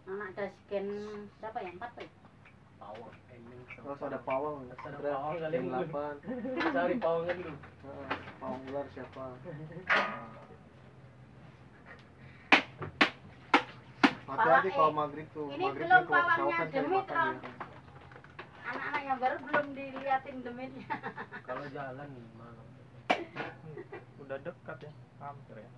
Anak 0.05 0.29
das 0.33 0.51
gen 0.67 0.87
berapa 1.39 1.57
ya? 1.59 1.71
Empat 1.71 1.91
tuh. 1.93 2.09
pawang 2.77 3.13
Terus 3.69 4.01
ada 4.01 4.19
pawang, 4.19 4.57
Terus 4.67 4.83
ada 4.91 5.09
pawang 5.09 5.37
kali 5.39 5.57
delapan. 5.61 6.13
cari 6.75 6.95
pawangan 6.97 7.35
dulu 7.37 7.55
Heeh, 7.79 8.09
Pawang 8.37 8.61
ular 8.65 8.85
siapa? 8.91 9.23
Hati-hati 14.21 14.35
Pala- 14.61 14.75
kalau 14.75 14.91
eh, 14.91 14.95
maghrib 14.95 15.27
tuh. 15.31 15.47
ini 15.49 15.63
maghrib 15.63 15.85
belum 15.85 16.03
pawangnya 16.05 16.35
saukan 16.37 16.57
cari 16.59 16.73
demit, 16.75 17.01
makan 17.01 17.17
Ron. 17.17 17.35
dia. 17.35 17.51
Anak-anak 18.69 19.01
yang 19.03 19.17
baru 19.17 19.37
belum 19.41 19.65
diliatin 19.73 20.37
demitnya. 20.41 20.87
kalau 21.47 21.65
jalan 21.69 22.09
malam 22.35 22.65
Udah 24.21 24.37
dekat 24.39 24.77
ya, 24.79 24.91
hampir 25.19 25.55
ya. 25.57 25.69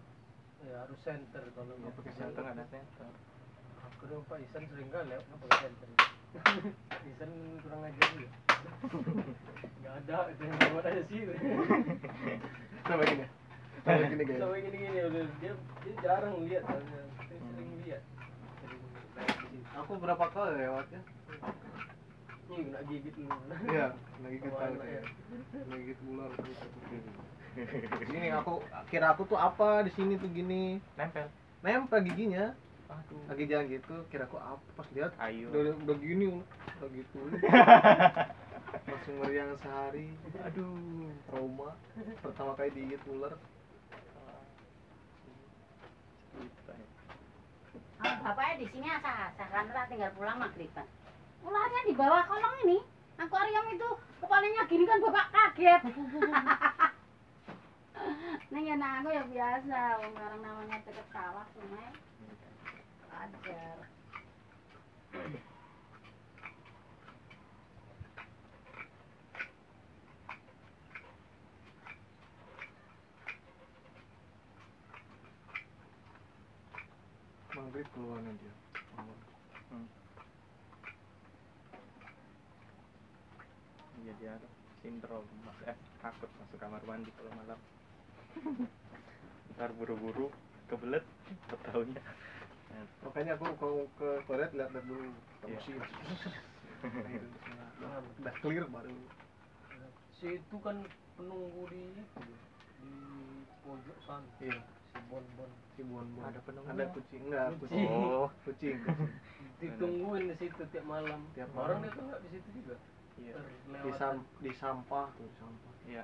ya 0.61 0.75
harus 0.77 0.99
center 0.99 1.43
kalau 1.51 1.71
Ya, 1.71 1.79
nggak 1.79 1.93
pakai 1.95 2.13
center 2.13 2.27
center 2.37 2.53
ada 2.53 2.63
center. 2.67 3.07
aku 3.81 4.03
dong 4.05 4.23
pak 4.27 4.37
Isan 4.41 4.63
sering 4.67 4.89
kali 4.89 5.05
lewat 5.07 5.23
nggak 5.23 5.39
pakai 5.41 5.57
center 5.61 5.87
Isan 7.11 7.31
kurang 7.61 7.81
ajar 7.81 8.07
juga 8.11 8.29
nggak 9.81 9.93
ada 9.97 10.17
itu 10.27 10.41
yang 10.43 10.57
buat 10.69 10.85
aja 10.85 11.01
sih 11.03 11.19
Coba 12.83 13.03
gini. 13.03 13.25
Coba 13.81 14.03
gini 14.05 14.23
guys. 14.23 14.37
sampai 14.37 14.59
gini 14.61 14.77
gini 14.77 14.99
udah 15.01 15.23
dia 15.39 15.53
dia 15.81 15.93
jarang 16.01 16.35
lihat 16.45 16.63
soalnya 16.63 17.01
dia 17.17 17.37
sering 17.41 17.71
lihat 17.81 18.01
Aku 19.73 19.91
berapa 19.95 20.25
kali 20.27 20.51
lewatnya? 20.59 21.01
Ini 22.51 22.67
kena 22.67 22.81
gigit 22.83 23.15
lu 23.15 23.27
Iya, 23.71 23.87
lagi 23.95 24.37
kita 24.43 24.51
Ke 24.51 24.67
mana 24.67 24.83
ya? 24.83 25.01
ular 26.11 26.29
terus 26.35 26.59
aku 26.59 26.79
gini. 26.91 27.11
Ini 28.11 28.21
aku 28.35 28.53
kira 28.91 29.15
aku 29.15 29.23
tuh 29.23 29.39
apa 29.39 29.87
di 29.87 29.91
sini 29.95 30.19
tuh 30.19 30.27
gini. 30.27 30.83
Nempel. 30.99 31.31
Nempel 31.63 31.99
giginya. 32.11 32.51
Aduh. 32.91 33.23
Lagi 33.31 33.47
jalan 33.47 33.71
gitu, 33.71 33.95
kira 34.11 34.27
aku 34.27 34.35
apa 34.35 34.59
pas 34.75 34.87
lihat 34.91 35.15
Ayo. 35.23 35.47
udah, 35.47 35.79
udah 35.79 35.95
gini 35.95 36.43
udah 36.43 36.89
gitu. 36.91 37.19
Langsung 38.87 39.15
meriang 39.23 39.55
sehari. 39.63 40.11
Aduh, 40.43 41.07
trauma. 41.31 41.71
Pertama 42.19 42.51
kali 42.59 42.75
digigit 42.75 42.99
ular. 43.07 43.39
Ya. 48.01 48.19
Bapaknya 48.21 48.53
di 48.59 48.67
sini 48.75 48.87
asal-asal 48.91 49.47
kan 49.71 49.87
tinggal 49.87 50.11
pulang 50.19 50.35
maghriban. 50.35 50.87
Ularnya 51.45 51.81
di 51.89 51.93
bawah 51.97 52.23
kolong 52.29 52.55
ini. 52.67 52.77
Akuarium 53.21 53.67
itu 53.73 53.89
kepalanya 54.21 54.65
gini 54.65 54.85
kan 54.85 55.01
bapak 55.01 55.27
kaget. 55.29 55.81
Neng 58.51 58.67
ya 58.67 58.75
nah, 58.75 58.99
aku 58.99 59.09
ya 59.15 59.23
biasa, 59.23 60.01
orang 60.03 60.41
namanya 60.43 60.83
deket 60.83 61.07
sawah 61.13 61.45
sungai. 61.55 61.93
Ajar. 63.15 63.77
Maghrib 77.55 77.87
keluarnya 77.93 78.33
dia. 78.41 78.53
Iya 84.01 84.13
dia 84.17 84.31
ada 84.33 84.47
sindrom 84.91 85.23
mas 85.47 85.55
eh 85.71 85.77
takut 86.03 86.27
masuk 86.35 86.59
kamar 86.59 86.83
mandi 86.83 87.07
kalau 87.15 87.31
malam. 87.31 87.59
Ntar 89.55 89.71
buru-buru 89.79 90.27
kebelet 90.67 91.07
ketahunya. 91.47 92.03
Makanya 93.07 93.39
aku 93.39 93.55
kalau 93.55 93.87
ke 93.95 94.09
toilet 94.27 94.51
lihat-lihat 94.51 94.83
dulu. 94.83 95.07
Iya. 95.47 95.59
Tamusi. 95.63 95.71
Udah 98.19 98.33
clear 98.43 98.67
baru. 98.67 98.91
si 100.11 100.37
itu 100.37 100.57
kan 100.61 100.77
penunggu 101.17 101.65
di 101.73 101.81
itu 101.97 102.21
di 102.77 102.93
pojok 103.65 103.97
sana 104.05 104.21
Iya. 104.37 104.53
si 104.61 104.99
bon 105.09 105.25
bon 105.33 105.49
Si 105.73 105.81
bon 105.81 106.05
bon. 106.13 106.21
Ada 106.29 106.39
penunggu. 106.45 106.67
Ada 106.69 106.83
kucing 106.93 107.23
enggak? 107.25 107.47
Kucing. 107.57 107.87
Kucing. 107.89 107.89
Oh, 107.89 108.29
Kucing. 108.45 108.77
ditungguin 109.61 110.29
di 110.29 110.35
situ 110.37 110.61
tiap 110.69 110.85
malam 110.85 111.21
Tiap 111.33 111.49
orang 111.53 111.81
malam. 111.81 111.85
dia 111.85 111.93
tuh 111.93 112.03
nggak 112.05 112.19
di 112.21 112.29
situ 112.33 112.49
juga 112.53 112.75
iya. 113.19 113.35
Di, 113.83 113.91
sam 113.97 114.23
di 114.39 114.51
sampah 114.55 115.07
tuh 115.17 115.25
di 115.27 115.35
sampah. 115.39 115.73
Iya. 115.87 116.03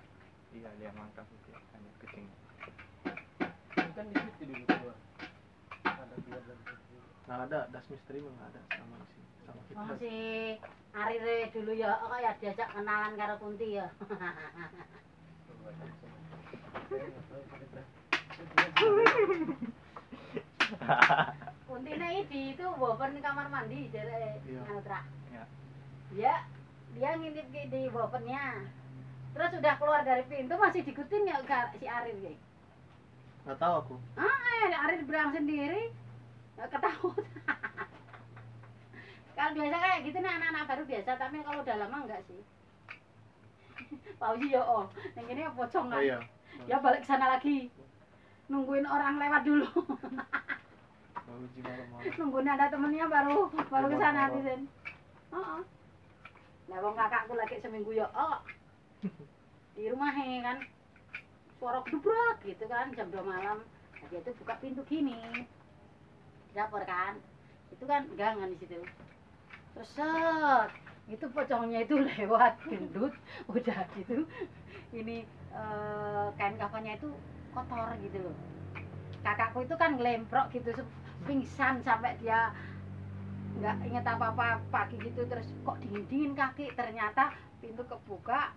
Iya 0.56 0.70
dia 0.80 0.90
mangkap 0.96 1.28
itu 1.30 1.48
ya, 1.54 1.60
hanya 1.76 1.90
kucing. 2.02 2.28
Kan 3.96 4.06
di 4.10 4.16
situ 4.18 4.44
dulu 4.52 4.64
keluar 4.68 4.98
ada 5.86 6.16
dari 6.18 6.22
situ 6.66 6.98
Nggak 7.28 7.40
ada, 7.52 7.60
das 7.76 7.86
misteri 7.92 8.20
mah 8.24 8.32
nggak 8.36 8.50
ada 8.56 8.62
sama 8.72 8.96
di 9.04 9.08
sini. 9.12 9.28
Sama 9.44 9.62
kita. 9.68 9.78
Oh 9.80 9.90
si 10.00 10.16
Arir 10.98 11.24
dulu 11.54 11.72
ya, 11.76 11.92
oh 12.02 12.18
ya 12.18 12.32
diajak 12.40 12.70
kenalan 12.74 13.14
karo 13.20 13.36
Kunti 13.38 13.78
ya. 13.78 13.88
Kunti 21.68 21.92
ini 21.94 22.24
di 22.32 22.40
itu 22.56 22.66
bopen 22.80 23.20
kamar 23.20 23.48
mandi 23.52 23.92
dari 23.92 24.40
Iya. 24.48 24.62
anu 24.66 24.82
Tra. 24.82 25.02
Iya. 26.98 27.14
Dia 27.14 27.20
ngintip 27.22 27.48
di- 27.54 27.94
bopennya. 27.94 28.66
Terus 29.38 29.52
udah 29.62 29.74
keluar 29.78 30.02
dari 30.02 30.26
pintu 30.26 30.58
masih 30.58 30.82
diikutin 30.82 31.30
ya 31.30 31.38
si 31.78 31.86
Arir 31.86 32.18
ya. 32.26 32.34
Nggak 33.46 33.58
tahu 33.62 33.74
aku. 33.86 33.96
Ah, 34.18 34.34
eh, 34.66 34.74
Arir 34.74 35.06
berang 35.06 35.30
sendiri. 35.30 35.94
Nggak 36.58 36.74
ketahuan. 36.74 37.22
kalau 39.38 39.52
biasa 39.54 39.78
kayak 39.78 40.00
gitu 40.10 40.18
nih 40.18 40.32
anak-anak 40.34 40.64
baru 40.66 40.84
biasa, 40.90 41.12
tapi 41.22 41.36
kalau 41.46 41.62
udah 41.62 41.76
lama 41.78 41.98
enggak 42.02 42.22
sih. 42.26 42.42
Pauji 44.22 44.50
ya 44.50 44.62
oh, 44.66 44.90
yang 45.14 45.30
ini 45.30 45.46
pocong 45.54 45.94
Oh 45.94 46.02
iya. 46.02 46.18
Ya 46.66 46.82
balik 46.82 47.06
ke 47.06 47.14
sana 47.14 47.38
lagi. 47.38 47.70
Nungguin 48.50 48.90
orang 48.90 49.22
lewat 49.22 49.46
dulu. 49.46 49.70
Nungguin 52.18 52.50
ada 52.50 52.74
temennya 52.74 53.06
baru 53.06 53.54
baru 53.70 53.86
ke 53.86 53.98
sana 54.02 54.26
Lewat-lewat. 54.26 54.42
Tisen. 54.42 54.62
Heeh. 55.30 55.62
Lah 56.68 56.78
wong 56.84 56.96
kakakku 56.96 57.34
lagi 57.36 57.60
seminggu 57.64 57.96
ya 57.96 58.08
oh. 58.12 58.40
Di 59.76 59.88
rumah 59.92 60.12
kan. 60.16 60.58
Suara 61.58 61.82
gedubrak 61.86 62.38
gitu 62.46 62.66
kan 62.70 62.94
jam 62.94 63.10
2 63.10 63.24
malam. 63.24 63.66
Nah, 63.98 64.08
dia 64.14 64.22
itu 64.22 64.32
buka 64.44 64.56
pintu 64.62 64.82
gini. 64.86 65.48
Dapur 66.54 66.84
kan. 66.86 67.18
Itu 67.74 67.84
kan 67.90 68.06
gangan 68.14 68.54
di 68.54 68.58
situ. 68.62 68.84
Terus 69.74 69.94
itu 71.08 71.26
pocongnya 71.32 71.88
itu 71.88 71.96
lewat 72.20 72.60
gendut 72.68 73.16
udah 73.48 73.88
gitu 73.96 74.28
ini 74.92 75.24
eh, 75.56 76.28
kain 76.36 76.60
kafannya 76.60 77.00
itu 77.00 77.10
kotor 77.56 77.96
gitu 78.04 78.20
loh 78.28 78.36
kakakku 79.24 79.64
itu 79.64 79.76
kan 79.80 79.96
ngelemprok 79.96 80.52
gitu 80.52 80.72
pingsan 81.26 81.80
sampai 81.84 82.16
dia 82.20 82.52
nggak 83.58 83.78
inget 83.88 84.06
apa 84.06 84.36
apa 84.36 84.60
pagi 84.70 85.00
gitu 85.00 85.24
terus 85.26 85.48
kok 85.64 85.80
dingin 85.80 86.04
dingin 86.12 86.34
kaki. 86.36 86.76
Ternyata 86.76 87.32
pintu 87.64 87.84
kebuka 87.88 88.52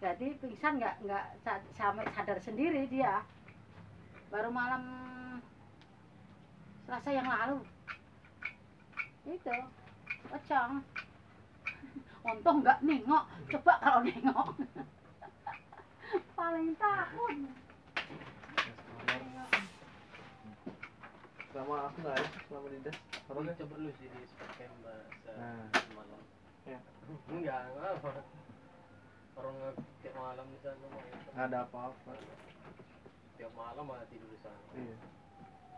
jadi 0.00 0.32
pingsan 0.40 0.80
nggak 0.80 0.96
nggak 1.04 1.24
sa- 1.44 1.66
sampai 1.76 2.06
sadar 2.14 2.38
sendiri 2.40 2.86
dia. 2.86 3.20
Baru 4.30 4.54
malam 4.54 4.82
selasa 6.86 7.10
yang 7.10 7.26
lalu. 7.26 7.60
Itu 9.26 9.56
pocong 10.30 10.80
untung 12.30 12.56
nggak 12.62 12.80
nengok. 12.86 13.24
Coba 13.50 13.72
kalau 13.82 14.00
nengok. 14.06 14.48
Paling 16.38 16.72
takut 16.80 17.36
Selama 21.50 21.90
aku 21.90 21.96
nggak 22.00 22.14
ada 22.14 22.28
selama 22.46 22.66
di 22.70 22.78
das. 22.86 22.96
Kalau 23.26 23.40
Ini 23.40 23.46
nggak? 23.46 23.58
coba 23.58 23.74
lu 23.76 23.90
sih 23.98 24.06
di 24.06 24.18
bahasa 24.38 25.32
Nah. 25.34 25.66
malam. 25.94 26.20
Ya. 26.64 26.78
Enggak, 27.26 27.60
enggak 27.70 27.90
apa. 27.98 28.10
Orang 29.34 29.56
tiap 29.98 30.14
malam 30.14 30.46
di 30.46 30.58
sana 30.62 30.86
mah. 30.86 31.02
Nggak 31.34 31.46
ada 31.50 31.58
apa-apa. 31.64 32.12
Tiap 33.34 33.52
malam 33.56 33.84
malah 33.84 34.06
tidur 34.06 34.28
di 34.28 34.38
sana. 34.40 34.60
Iya. 34.74 34.96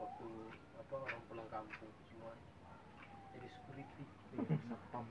waktu 0.03 0.29
apa 0.75 0.95
orang 0.99 1.23
pulang 1.31 1.47
kampung 1.47 1.87
semua 2.11 2.35
jadi 3.31 3.47
security 3.47 4.03
Iya, 4.35 4.59
satpam. 4.67 5.07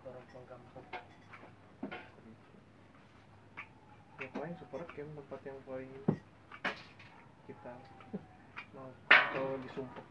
orang 0.00 0.24
pulang 0.32 0.48
kampung 0.48 0.86
Ya 4.16 4.28
paling 4.32 4.54
super 4.56 4.80
camp 4.96 5.10
tempat 5.12 5.40
yang 5.44 5.58
paling 5.68 5.92
kita 7.44 7.72
mau 8.74 9.56
disumpah. 9.62 10.04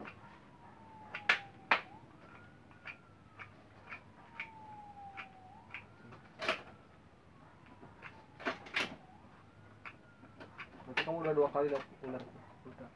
Berarti 10.83 11.01
kamu 11.03 11.17
udah 11.23 11.33
dua 11.35 11.49
kali 11.51 11.67
dapet 11.71 11.89
ular 12.07 12.23
udah. 12.63 12.89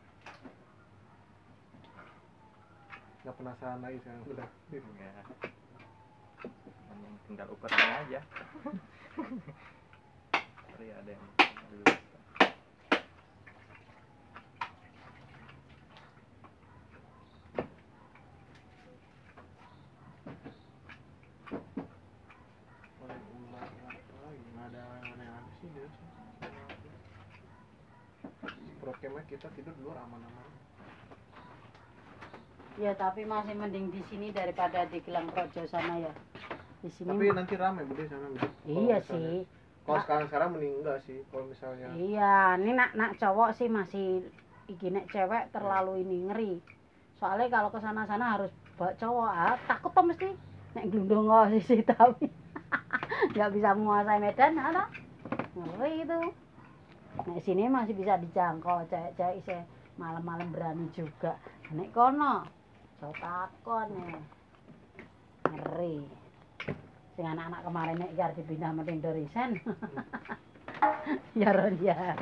Gak 3.28 3.36
penasaran 3.36 3.80
lagi 3.84 3.98
sekarang 4.00 4.24
udah. 4.32 4.48
Enggak. 4.72 5.26
Tinggal 7.28 7.48
ukurannya 7.52 7.96
aja. 8.08 8.20
Sorry 10.72 10.94
ada 10.96 11.12
yang 11.12 11.26
dulu. 11.68 11.84
Paling 23.02 23.24
ular 23.28 23.68
apa 23.68 24.16
lagi? 24.24 24.40
Nggak 24.56 24.66
ada 24.72 24.80
yang 24.80 25.04
aneh-aneh 25.18 25.52
sih 25.60 25.70
dia 25.76 25.88
sih. 25.92 26.08
Pro 28.80 28.94
camp 29.04 29.17
kita 29.28 29.48
tidur 29.54 29.74
di 29.74 29.84
luar 29.84 30.00
aman-aman. 30.02 30.46
Ya 32.78 32.94
tapi 32.94 33.26
masih 33.26 33.58
mending 33.58 33.90
di 33.90 34.02
sini 34.06 34.30
daripada 34.30 34.86
di 34.86 35.02
Gelang 35.02 35.28
Projo 35.28 35.66
sana 35.66 35.98
ya. 35.98 36.14
Di 36.80 36.90
sini. 36.90 37.10
Tapi 37.10 37.26
nanti 37.32 37.54
rame 37.56 37.82
bude 37.84 38.06
sana 38.06 38.30
bude. 38.30 38.48
Iya 38.64 38.98
misalnya- 38.98 39.04
sih. 39.04 39.40
Kalau 39.82 40.04
sekarang 40.04 40.26
sekarang 40.28 40.50
mending 40.52 40.74
enggak 40.78 40.98
sih. 41.02 41.18
Kalau 41.28 41.48
misalnya 41.48 41.88
Iya, 41.96 42.60
ini 42.60 42.72
nak 42.72 42.92
nak 42.94 43.12
cowok 43.16 43.56
sih 43.56 43.68
masih 43.68 44.20
iki 44.68 44.92
nek 44.92 45.08
cewek 45.08 45.50
terlalu 45.50 46.04
ini 46.04 46.28
ngeri. 46.28 46.54
Soalnya 47.18 47.48
kalau 47.50 47.72
ke 47.72 47.80
sana-sana 47.80 48.36
harus 48.38 48.52
bawa 48.78 48.94
cowok, 48.94 49.26
ah, 49.28 49.56
takut 49.66 49.90
tuh 49.90 50.06
mesti 50.06 50.30
nek 50.76 50.86
glundung 50.88 51.32
sih 51.66 51.82
tapi 51.82 52.30
nggak 53.34 53.50
bisa 53.50 53.70
menguasai 53.74 54.20
medan, 54.20 54.54
ada 54.54 54.86
ngeri 55.56 56.04
itu. 56.06 56.20
Nek 57.28 57.44
sini 57.44 57.68
masih 57.68 57.92
bisa 57.92 58.16
dijangkau, 58.16 58.88
cewek-cewek 58.88 59.44
isih 59.44 59.60
malam-malam 60.00 60.48
berani 60.48 60.88
juga. 60.96 61.36
Nek 61.76 61.92
kono, 61.92 62.48
so 63.04 63.12
takon 63.20 63.92
ya. 64.00 64.16
Ngeri. 65.52 66.08
Sing 67.20 67.26
anak-anak 67.28 67.62
kemarin 67.68 68.00
nek 68.00 68.16
jar 68.16 68.32
dipindah 68.32 68.72
mending 68.72 69.04
dari 69.04 69.28
sen. 69.36 69.60
ya 71.42 71.52
Ron 71.52 71.76
ya. 71.84 72.16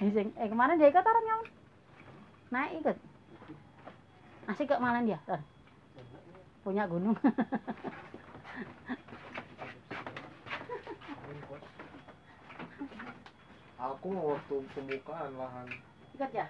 Sing 0.00 0.32
eh 0.32 0.48
kemarin 0.48 0.80
dia 0.80 0.88
ikut 0.88 1.04
orang 1.04 1.26
yang 1.28 1.42
naik 2.48 2.72
ikut. 2.80 2.96
Asik 4.48 4.72
kok 4.72 4.80
malam 4.80 5.04
dia. 5.04 5.20
Punya 6.64 6.88
gunung. 6.88 7.20
aku 13.82 14.06
mau 14.14 14.38
waktu 14.38 14.54
pembukaan 14.78 15.34
lahan 15.34 15.66
Ikut 16.14 16.30
ya? 16.30 16.46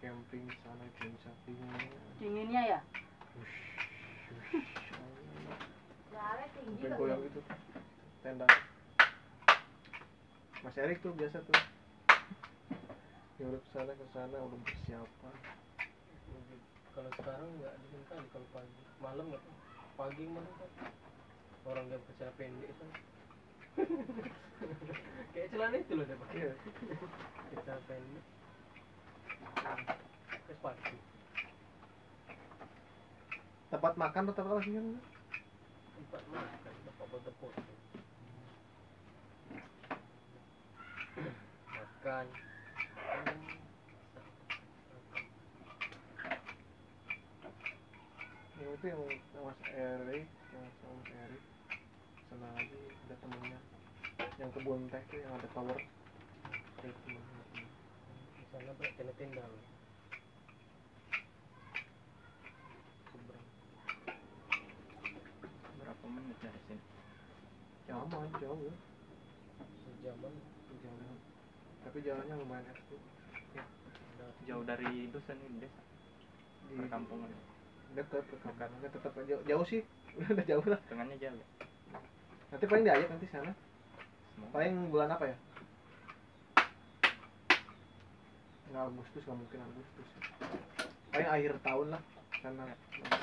camping 0.00 0.46
sana 0.62 0.84
camping 0.96 1.16
sampingnya. 1.20 1.76
Dinginnya 2.22 2.62
ya? 2.64 2.80
Tinggi 6.56 6.84
sampai 6.84 6.92
kok. 6.92 7.00
goyang 7.00 7.20
gitu 7.26 7.40
tenda. 8.20 8.46
Mas 10.60 10.76
Erik 10.76 11.00
tuh 11.00 11.12
biasa 11.16 11.40
tuh 11.40 11.56
nyuruh 13.40 13.62
sana 13.72 13.92
ke 13.96 14.04
sana 14.12 14.36
udah 14.36 14.60
persiapan. 14.68 15.34
kalau 16.92 17.10
sekarang 17.16 17.48
nggak 17.56 17.74
dingin 17.80 18.02
kali 18.12 18.26
kalau 18.28 18.46
pagi 18.52 18.82
malam 19.00 19.24
nggak 19.32 19.44
pagi 19.96 20.24
malam 20.28 20.52
kan 20.60 20.70
orang 21.64 21.84
yang 21.88 22.02
bercelana 22.04 22.36
pendek 22.36 22.70
kan 22.76 22.90
kayak 25.34 25.48
celana 25.54 25.76
itu 25.78 25.92
loh 25.94 26.04
dia 26.04 26.16
pakai 26.18 26.40
celana 27.54 27.82
pendek 27.86 28.24
terus 30.46 30.60
pagi 30.62 30.96
Tempat 33.70 33.94
makan 33.94 34.26
tetap 34.26 34.50
apa 34.50 34.58
sih 34.66 34.74
kan? 34.74 34.86
empat 36.00 36.24
makan 36.26 36.72
dapat 36.90 37.06
foto-foto 37.06 37.70
makan. 42.00 42.26
Yang 48.56 48.72
itu 48.72 48.86
yang 48.88 49.44
Mas 49.44 49.60
Erik, 49.68 50.26
yang 50.28 50.66
sama 50.80 50.92
Mas 50.96 51.10
Erik. 51.12 51.49
Sana 52.30 52.46
lagi 52.54 52.78
ada 52.78 53.16
temennya. 53.18 53.58
Yang 54.38 54.50
kebun 54.54 54.86
teh 54.86 55.02
tuh 55.10 55.18
yang 55.18 55.34
ada 55.34 55.48
tower. 55.50 55.78
Ada 56.78 56.90
temennya. 57.02 57.42
di 58.38 58.44
sana 58.54 58.70
kena 58.78 59.12
tenda 59.18 59.42
loh 59.42 59.62
Seberang. 63.10 63.46
Berapa 65.82 66.06
menit 66.06 66.38
dari 66.38 66.60
sini? 66.70 66.82
Aman, 67.90 68.30
jauh 68.38 68.60
ya. 68.62 68.74
sejaman 69.90 70.34
Jauh. 70.86 71.18
Tapi 71.82 71.98
jalannya 72.06 72.34
lumayan 72.38 72.70
ekstrim. 72.70 73.02
Jauh 74.46 74.62
dari 74.62 75.10
dusun 75.10 75.38
ini 75.50 75.66
desa. 75.66 75.82
Di 76.70 76.78
Perkampungan. 76.78 77.34
dekat 77.98 78.22
perkampungannya 78.22 78.86
tetap 78.86 79.18
jauh, 79.18 79.42
jauh 79.50 79.66
sih. 79.66 79.82
Udah 80.30 80.46
jauh 80.46 80.66
lah. 80.70 80.78
Tengahnya 80.86 81.18
jauh. 81.18 81.42
Nanti 82.50 82.66
paling 82.66 82.82
diajak 82.82 83.06
nanti 83.06 83.26
sana. 83.30 83.52
Paling 84.50 84.90
bulan 84.90 85.14
apa 85.14 85.30
ya? 85.30 85.36
Nggak 88.74 88.84
Agustus, 88.90 89.22
nggak 89.22 89.38
mungkin 89.38 89.60
Agustus. 89.70 90.08
Paling 91.14 91.28
akhir 91.30 91.52
tahun 91.62 91.88
lah. 91.94 92.02
Karena 92.42 92.64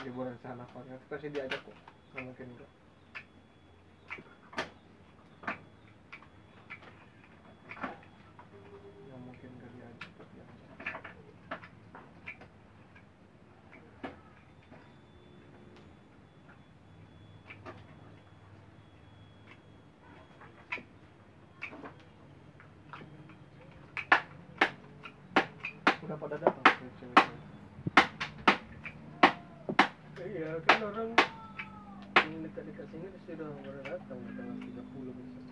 liburan 0.07 0.37
sana 0.39 0.63
paling 0.71 0.87
nanti 0.87 1.05
pasti 1.11 1.27
diajak 1.27 1.59
kok. 1.59 1.75
Nggak 2.15 2.23
mungkin 2.23 2.47
enggak. 2.55 2.71
Nggak 9.07 9.19
mungkin 9.27 9.49
enggak 9.59 9.71
diajak. 9.75 10.11
diajak. 10.15 10.47
Udah 26.07 26.15
pada 26.17 26.35
datang 26.39 26.63
cewek-cewek. 26.63 27.25
iya 30.27 30.49
kan 30.63 30.79
orang 30.83 31.09
yang 32.19 32.35
dekat-dekat 32.43 32.85
sini 32.91 33.07
sudah 33.23 33.47
pada 33.59 33.81
datang 33.85 34.19
tanggal 34.35 34.55
30 34.59 35.15
besok 35.15 35.43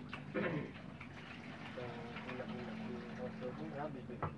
yang 1.76 1.92
hendak-hendak 2.26 2.76
di 2.76 2.94
Oslo 3.18 3.48
pun 3.52 3.68
habis 3.74 4.04
begitu 4.04 4.28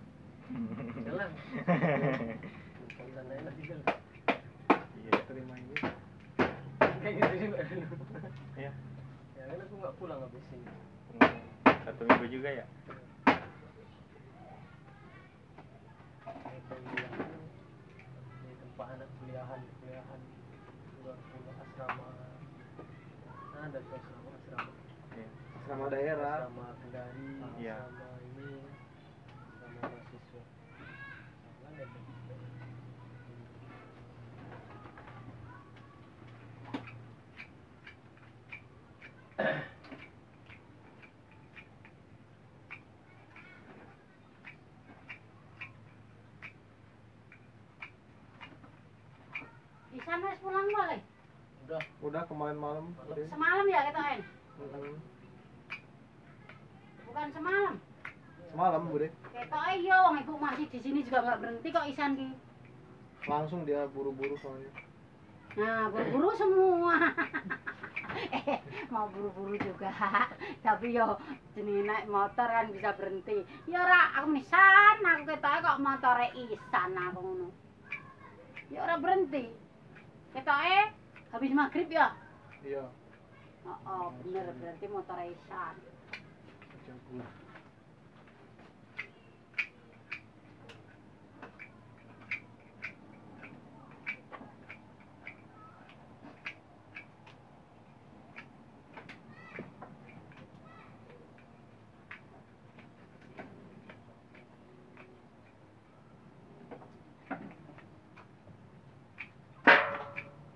jalan 1.02 1.30
bukan 2.78 3.06
sana 3.14 3.32
enak 3.34 3.54
di 3.54 3.62
jalan 3.66 3.86
Iya. 4.98 5.12
Terima 5.24 5.54
ini. 5.54 5.74
kayak 6.98 7.14
gitu 7.14 7.34
juga 7.40 7.58
Iya. 8.54 8.70
ya 9.34 9.42
kan 9.44 9.58
aku 9.60 9.74
nggak 9.76 9.94
pulang 9.96 10.20
habis 10.20 10.46
ini 10.50 10.66
Satu 11.82 12.02
minggu 12.04 12.26
juga 12.28 12.50
ya. 12.52 12.66
Kayak 16.28 16.28
kuliah 16.28 16.57
di 16.68 18.50
tempat 18.60 18.86
anak 18.92 19.08
kuliahan 19.16 19.60
kuliahan 19.80 20.20
udah 21.00 21.16
punya 21.16 21.52
asrama 21.64 22.08
ada 23.58 23.78
asrama 23.80 24.30
asrama. 24.36 24.72
Asrama 25.56 25.84
daerah. 25.88 26.44
asrama 26.44 26.66
kendari 26.84 27.28
Iya. 27.56 27.76
asrama 27.88 28.48
mahasiswa 29.80 30.42
Sama 31.58 31.66
ada 31.72 31.84
tuh. 31.88 32.04
Isan 49.96 50.20
wis 50.24 50.38
pulang 50.42 50.68
balik. 50.72 51.02
Udah. 52.08 52.24
Kemarin 52.24 52.56
malam. 52.56 52.84
Udah. 53.04 53.26
Semalam 53.28 53.64
ya 53.68 53.80
kita 53.92 54.00
en. 54.16 54.20
Mm-mm. 54.58 54.96
Bukan 57.04 57.28
semalam. 57.36 57.74
Semalam 58.48 58.82
Bude. 58.88 59.08
Kita 59.28 59.60
iya 59.76 59.96
wong 60.08 60.24
ibu 60.24 60.34
masih 60.40 60.66
di 60.72 60.80
sini 60.80 61.04
juga 61.04 61.20
nggak 61.20 61.40
berhenti 61.44 61.68
kok 61.68 61.88
Isan 61.88 62.16
ki. 62.16 62.28
Langsung 63.28 63.68
dia 63.68 63.84
buru-buru 63.92 64.40
soalnya. 64.40 64.72
Nah, 65.58 65.92
buru-buru 65.92 66.30
semua. 66.40 66.96
eh, 68.40 68.60
mau 68.88 69.12
buru-buru 69.12 69.60
juga. 69.60 69.92
Tapi 70.64 70.96
yo 70.96 71.20
jenis 71.52 71.84
naik 71.84 72.08
motor 72.08 72.48
kan 72.48 72.72
bisa 72.72 72.96
berhenti. 72.96 73.44
Ya 73.68 73.84
ora 73.84 74.16
aku 74.16 74.32
nisan 74.32 75.04
aku 75.04 75.28
ketoke 75.28 75.58
kok 75.60 75.80
motore 75.84 76.32
Isan 76.32 76.96
aku 76.96 77.20
ngono. 77.20 77.48
Ya 78.72 78.80
ora 78.88 78.96
berhenti. 78.96 79.52
Ketoke 80.32 80.97
habis 81.32 81.52
maghrib 81.52 81.88
ya. 81.92 82.16
Iya. 82.64 82.84
Oh, 83.68 83.78
oh 83.84 84.06
bener 84.24 84.48
berarti 84.56 84.86
motor 84.88 85.18
Isan. 85.20 85.74
Jago. 86.88 87.20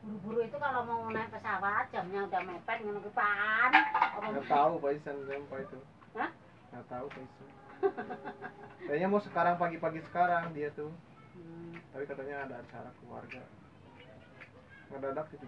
Buru-buru 0.03 0.43
itu 0.43 0.57
kalau 0.59 0.83
pesawat 1.53 1.85
jamnya 1.93 2.25
udah 2.25 2.41
mepet 2.49 2.79
ngono 2.81 2.99
ki 3.05 3.13
pan. 3.13 3.71
Apa 3.93 4.25
Nggak 4.25 4.49
tahu 4.49 4.73
Pak 4.81 4.91
Isan 4.97 5.17
siapa 5.29 5.57
itu. 5.61 5.79
Hah? 6.17 6.31
Nggak 6.73 6.85
tahu 6.89 7.07
Pak 7.13 7.21
Isan. 7.29 7.49
Kayaknya 8.89 9.09
mau 9.13 9.21
sekarang 9.21 9.61
pagi-pagi 9.61 10.01
sekarang 10.09 10.57
dia 10.57 10.73
tuh. 10.73 10.89
Hmm. 11.37 11.77
Tapi 11.93 12.09
katanya 12.09 12.49
ada 12.49 12.55
acara 12.65 12.89
keluarga. 13.05 13.45
Ngedadak 14.89 15.29
gitu. 15.37 15.45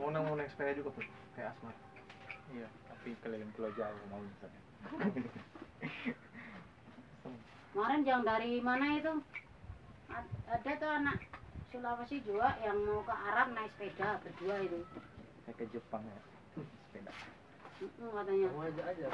Mau 0.00 0.08
nang 0.08 0.24
mau 0.24 0.34
naik 0.34 0.48
sepeda 0.48 0.72
juga 0.72 0.90
tuh 0.96 1.04
kayak 1.36 1.52
Asmat. 1.52 1.76
Iya, 2.56 2.68
tapi 2.88 3.12
Jawa 3.76 4.02
mau 4.12 4.20
misalnya. 4.20 4.60
Kemarin 7.72 8.04
yang 8.04 8.22
dari 8.22 8.60
mana 8.60 9.00
itu? 9.00 9.12
Ada 10.52 10.70
tuh 10.76 10.92
anak 10.92 11.18
Sulawesi 11.72 12.20
juga 12.28 12.52
yang 12.60 12.76
mau 12.84 13.00
ke 13.00 13.14
Arab 13.16 13.56
naik 13.56 13.72
sepeda 13.80 14.20
berdua 14.20 14.60
itu. 14.60 14.84
Saya 15.48 15.56
ke 15.56 15.64
Jepang 15.72 16.04
ya. 16.04 16.20
Sepeda. 16.60 17.12
Katanya. 17.80 18.48
Kamu 18.52 18.62
aja 18.68 18.82
aja. 18.92 19.08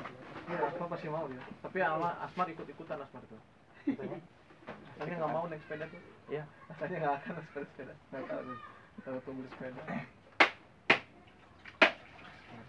Iya, 0.51 0.59
Asmat 0.67 0.89
pasti 0.91 1.07
mau 1.07 1.31
dia. 1.31 1.39
Tapi 1.63 1.79
Alma, 1.79 2.19
Asmat 2.27 2.51
ikut-ikutan 2.51 2.99
Asmat 2.99 3.23
tuh. 3.31 3.39
Katanya. 3.87 4.19
Katanya 4.99 5.17
nggak 5.23 5.33
mau 5.33 5.47
naik 5.47 5.63
sepeda 5.63 5.87
tuh. 5.87 6.03
Iya. 6.27 6.43
Katanya 6.67 6.97
nggak 6.99 7.15
akan 7.23 7.33
naik 7.39 7.47
sepeda 7.47 7.67
sepeda. 7.71 7.95
Nggak 8.11 8.27
tahu 9.07 9.19
tuh 9.23 9.33
beli 9.39 9.49
sepeda. 9.55 9.81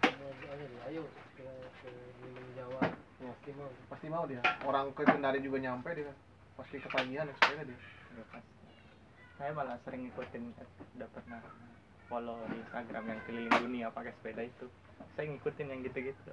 Kamu 0.00 0.26
aja. 0.50 0.66
Ayo 0.88 1.02
ke 1.36 1.46
ke 1.80 1.90
keliling 2.20 2.50
Jawa. 2.54 2.80
Ya. 2.82 3.30
Pasti 3.30 3.50
mau. 3.54 3.70
Pasti 3.88 4.06
mau 4.08 4.24
dia. 4.26 4.42
Orang 4.64 4.90
ke 4.92 5.02
Kendari 5.02 5.40
juga 5.40 5.58
nyampe 5.58 5.90
dia. 5.94 6.12
Pasti 6.58 6.76
ketagihan 6.78 7.26
naik 7.26 7.38
sepeda 7.38 7.62
dia. 7.64 7.78
Pas. 8.28 8.44
Saya 9.38 9.50
malah 9.56 9.78
sering 9.86 10.04
ngikutin 10.04 10.42
udah 10.98 11.08
pernah 11.16 11.40
follow 12.06 12.36
di 12.50 12.60
Instagram 12.60 13.04
yang 13.08 13.20
keliling 13.24 13.56
dunia 13.56 13.86
pakai 13.88 14.12
sepeda 14.12 14.42
itu. 14.44 14.66
Saya 15.14 15.30
ngikutin 15.30 15.70
yang 15.70 15.80
gitu-gitu. 15.80 16.32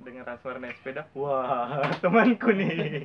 Dengar 0.00 0.36
suara 0.40 0.56
naik 0.56 0.78
sepeda, 0.80 1.04
wah 1.12 1.84
temanku 2.02 2.48
nih. 2.52 3.04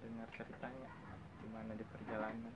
Dengar 0.00 0.28
ceritanya 0.32 0.90
gimana 1.42 1.72
di 1.76 1.84
perjalanan. 1.84 2.54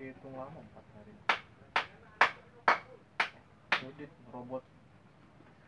Hitung 0.00 0.32
lama 0.32 0.56
empat 0.56 0.84
hari. 0.96 1.14
Ngedit 3.80 4.12
robot 4.32 4.64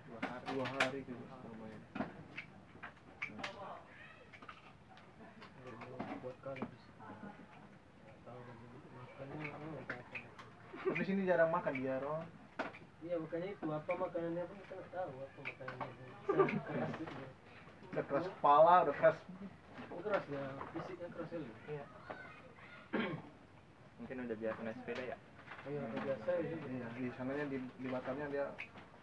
Dua 0.08 0.20
hari. 0.20 0.44
dua 0.52 0.66
hari 0.76 0.98
gitu 1.04 1.20
Surabaya. 1.20 1.78
Mau 5.72 6.16
buat 6.22 6.36
kali 6.40 6.60
bisa. 6.64 6.90
Tahu 8.24 8.40
lagi 8.40 8.66
makannya 8.92 9.46
apa 9.52 9.66
apa. 9.68 9.96
Sini 11.22 11.38
jarang 11.38 11.54
makan 11.54 11.78
dia, 11.78 12.02
Ron. 12.02 12.26
Iya 12.98 13.14
bukannya 13.22 13.54
itu 13.54 13.66
apa 13.70 13.92
makanannya 13.94 14.42
pun 14.42 14.58
kita 14.58 14.74
nggak 14.74 14.90
tahu 14.90 15.12
apa 15.22 15.38
makanannya. 15.38 16.06
Keras. 16.26 16.90
Udah 17.94 18.04
keras 18.10 18.26
kepala, 18.26 18.74
udah 18.82 18.94
keras. 18.98 19.16
Oh, 19.94 20.02
keras 20.02 20.24
ya, 20.26 20.42
fisiknya 20.74 21.06
keras 21.14 21.26
sekali. 21.30 21.46
Iya. 21.70 21.84
Mungkin 24.02 24.16
udah 24.26 24.36
biasa 24.42 24.58
naik 24.66 24.78
sepeda 24.82 25.02
ya. 25.14 25.16
Iya, 25.70 25.80
udah 25.94 26.00
biasa 26.10 26.26
ya. 26.42 26.58
Iya, 26.58 26.86
di 26.98 27.06
sananya 27.14 27.46
di, 27.46 27.58
di 27.62 27.86
Batamnya 27.86 28.26
dia 28.26 28.46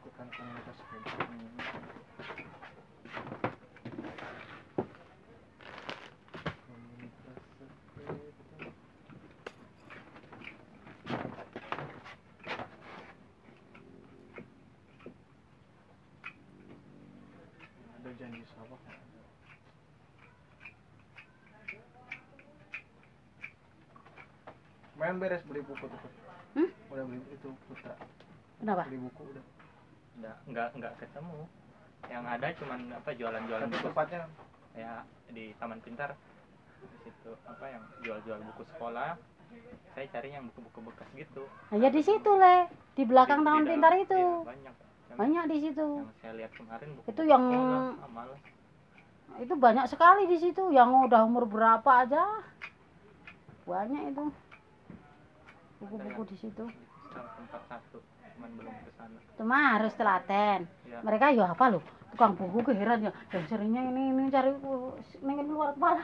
ikutkan 0.04 0.28
komunitas 0.36 0.76
sepeda. 0.76 1.08
Komunitas 1.24 1.56
sepeda. 2.20 2.60
Ada 18.10 18.26
janji 18.26 18.42
sabak. 18.56 18.82
Main 24.98 25.09
beres 25.20 25.44
beli 25.44 25.62
buku 25.62 25.86
tuh. 25.86 26.00
Hmm? 26.56 26.70
Udah 26.90 27.04
beli 27.06 27.20
itu 27.30 27.50
putra. 27.68 27.94
Kenapa? 28.58 28.84
Beli 28.88 29.00
buku 29.04 29.22
udah. 29.28 29.46
Nggak, 30.18 30.38
nggak, 30.48 30.70
nggak 30.76 30.94
ketemu. 30.98 31.40
Yang 32.08 32.24
ada 32.26 32.48
cuman 32.56 32.80
apa 32.96 33.10
jualan-jualan 33.14 33.68
buku 33.70 33.84
tempatnya 33.86 34.22
ya 34.74 34.92
di 35.30 35.52
Taman 35.56 35.80
Pintar. 35.80 36.16
Di 36.80 36.98
situ 37.06 37.32
apa 37.44 37.66
yang 37.68 37.84
jual-jual 38.02 38.40
buku 38.42 38.64
sekolah. 38.74 39.20
Saya 39.92 40.06
cari 40.10 40.30
yang 40.30 40.46
buku-buku 40.48 40.80
bekas 40.86 41.10
gitu. 41.12 41.44
Nah, 41.74 41.78
ya 41.78 41.90
di 41.90 42.00
situ 42.00 42.32
le, 42.32 42.70
di 42.94 43.04
belakang 43.04 43.42
Di- 43.42 43.44
di 43.44 43.48
tahun 43.50 43.58
dalam- 43.60 43.72
pintar 43.74 43.94
itu. 43.98 44.16
iya, 44.16 44.46
banyak. 44.46 44.74
Yang, 45.10 45.18
Banyak 45.18 45.44
di 45.44 45.58
situ. 45.60 45.88
yang 45.98 46.12
saya 46.22 46.34
lihat 46.38 46.52
kemarin 46.54 46.90
buku 46.94 47.08
Itu 47.10 47.22
yang- 47.26 47.48
sekolah, 47.50 48.10
malas. 48.14 48.42
Itu 49.38 49.54
banyak 49.56 49.86
sekali 49.88 50.24
di 50.26 50.38
situ 50.38 50.64
yang 50.70 50.90
udah 51.02 51.26
umur 51.26 51.50
berapa 51.50 51.92
aja. 52.00 52.24
Banyak 53.66 54.02
itu. 54.08 54.24
Buku-buku 55.80 56.22
di 56.28 56.36
situ. 56.36 56.66
Tempat 57.10 57.62
satu, 57.72 58.04
cuman 58.36 58.52
belum 58.60 58.76
ke 58.84 58.92
sana. 59.00 59.20
Cuma 59.40 59.58
harus 59.80 59.94
telaten. 59.96 60.68
Ya, 60.86 61.00
Mereka 61.02 61.32
ya 61.34 61.56
apa 61.56 61.66
loh? 61.72 61.84
Tukang 62.12 62.36
buku 62.36 62.60
ke 62.68 62.74
heran 62.76 63.08
ya. 63.08 63.12
Dan 63.32 63.48
seringnya 63.48 63.82
ini 63.88 64.12
ini 64.12 64.24
cari 64.28 64.52
uh, 64.52 64.94
pengen 65.24 65.46
keluar 65.48 65.72
kepala. 65.74 66.04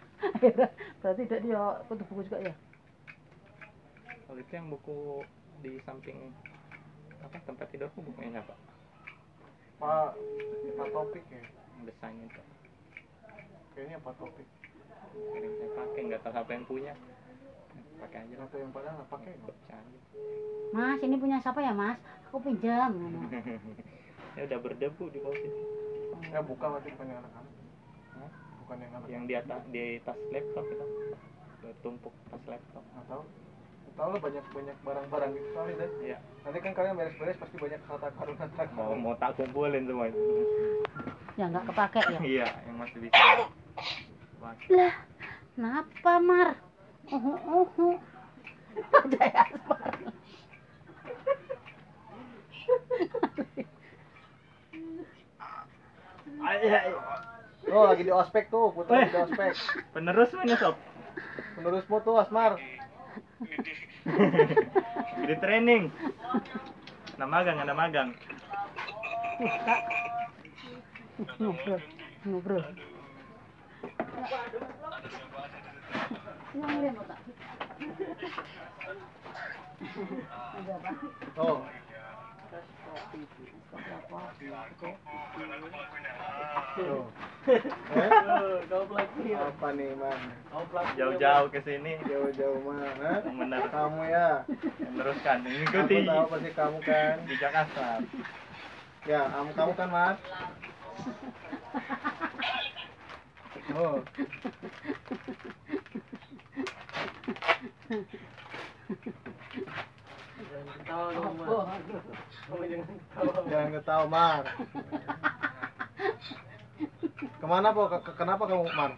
Berarti 1.00 1.22
tidak 1.28 1.40
dia 1.44 1.62
kutu 1.88 2.04
buku 2.08 2.28
juga 2.28 2.40
ya. 2.44 2.54
kalau 4.30 4.46
itu 4.46 4.52
yang 4.54 4.70
buku 4.70 5.26
di 5.58 5.82
samping 5.82 6.30
apa 7.18 7.34
tempat 7.42 7.66
tidurku 7.74 7.98
bukunya 7.98 8.38
siapa? 8.38 8.54
Pak 9.82 10.14
Pak 10.76 10.88
Topik 10.92 11.24
ya. 11.28 11.42
Yang 11.76 11.84
desain 11.92 12.16
itu. 12.24 12.42
Kayaknya 13.74 13.98
Pak 14.00 14.14
Topik. 14.20 14.48
Kirim 15.10 15.52
saya 15.58 15.70
pakai, 15.74 16.00
nggak 16.06 16.20
tahu 16.22 16.32
siapa 16.32 16.50
yang 16.54 16.64
punya. 16.70 16.94
Pakai 18.00 18.18
aja 18.24 18.34
lah. 18.40 18.46
Atau 18.48 18.58
yang 18.58 18.72
padahal 18.72 18.94
nggak 18.96 19.10
pakai. 19.12 19.32
Canggih. 19.68 20.02
Mas, 20.70 20.98
ini 21.02 21.16
punya 21.18 21.36
siapa 21.42 21.60
ya, 21.60 21.72
Mas? 21.74 21.98
Aku 22.30 22.38
pinjam. 22.40 22.90
ya 24.38 24.42
udah 24.46 24.58
berdebu 24.62 25.04
di 25.10 25.18
bawah 25.18 25.36
situ. 25.36 25.62
Ya 26.30 26.40
berarti 26.40 26.88
bukan 26.94 27.06
yang 27.10 27.20
anak-anak. 27.26 27.54
Hah? 28.14 28.30
Bukan 28.62 28.76
yang 28.78 28.92
anak. 28.94 29.06
Yang 29.10 29.22
di 29.26 29.34
atas 29.34 29.62
di 29.68 29.84
tas 30.06 30.18
laptop 30.30 30.64
itu. 30.70 30.86
Udah 31.60 31.74
tumpuk 31.84 32.14
pas 32.32 32.42
laptop 32.48 32.84
nggak 32.96 33.04
tahu 33.04 33.22
Nggak 33.84 33.94
tahu 34.00 34.08
lah 34.08 34.20
banyak 34.24 34.44
banyak 34.48 34.76
barang-barang 34.80 35.30
gitu 35.36 35.48
soalnya 35.52 35.74
deh 35.76 35.90
iya 36.00 36.18
nanti 36.40 36.58
kan 36.64 36.72
kalian 36.72 36.96
beres-beres 36.96 37.36
pasti 37.36 37.56
banyak 37.60 37.80
harta 37.84 38.08
karun 38.16 38.36
harta 38.40 38.62
mau 38.72 38.88
karun 38.88 39.00
mau 39.04 39.14
tak 39.20 39.30
kumpulin 39.36 39.84
semua 39.84 40.08
itu 40.08 40.24
Ya 41.36 41.44
nggak 41.52 41.64
kepake 41.68 42.00
ya. 42.00 42.18
iya 42.40 42.48
yang 42.64 42.76
masih 42.80 42.98
bisa 43.04 43.20
Wah, 44.40 44.56
Lah, 44.72 44.94
kenapa 45.52 46.12
Mar? 46.24 46.48
Uhu 47.10 47.32
uhu. 47.42 47.86
Ada 48.94 49.22
ya 49.26 49.44
Mar. 49.66 49.92
oh 57.70 57.84
lagi 57.86 58.02
di 58.06 58.12
ospek 58.14 58.46
tuh 58.50 58.70
putra 58.70 59.02
lagi 59.02 59.10
di 59.10 59.18
ospek. 59.26 59.52
Penerus 59.90 60.30
mana 60.38 60.54
sob? 60.54 60.78
Penerusmu 61.58 61.98
tuh 62.06 62.22
Asmar. 62.22 62.56
Di 65.28 65.34
training. 65.38 65.92
Ada 67.18 67.26
magang 67.26 67.58
ada 67.60 67.74
magang. 67.76 68.14
Ngobrol, 71.36 71.80
ngobrol. 72.24 72.64
Yang 73.80 74.48
ini 74.48 74.58
mau 75.28 75.44
tak? 75.52 75.60
Ada 75.90 75.98
apa? 76.08 76.39
Oh. 81.38 81.62
Apa 89.30 89.68
nih 89.72 89.94
man? 89.94 90.20
Jauh-jauh 90.98 91.46
ke 91.54 91.62
sini. 91.62 91.96
Jauh-jauh 92.04 92.60
mana? 92.66 93.22
Benar. 93.38 93.64
kamu 93.70 94.02
ya? 94.10 94.42
Meneruskan 94.90 95.42
aku 95.42 95.50
mengikuti 95.50 95.96
tahu 96.02 96.24
pasti 96.34 96.50
kamu 96.54 96.78
kan? 96.82 97.14
Jejak 97.30 97.54
asal 97.54 98.02
ya 99.08 99.32
kamu 99.32 99.50
kamu 99.56 99.72
kan 99.80 99.88
mas 99.88 100.18
oh 103.72 104.04
Jangan 110.40 110.66
ketawa 110.74 111.06
dong. 111.12 111.36
Kamu 112.48 112.62
jangan 112.64 112.86
ketawa. 112.88 113.42
jangan 113.46 113.68
ketawa 113.72 114.04
Mar 114.06 114.44
ke 117.40 117.46
mana 117.46 117.72
po 117.72 117.88
Ke- 117.88 118.02
ke- 118.02 118.16
kenapa 118.16 118.44
kamu 118.44 118.64
Mar 118.70 118.92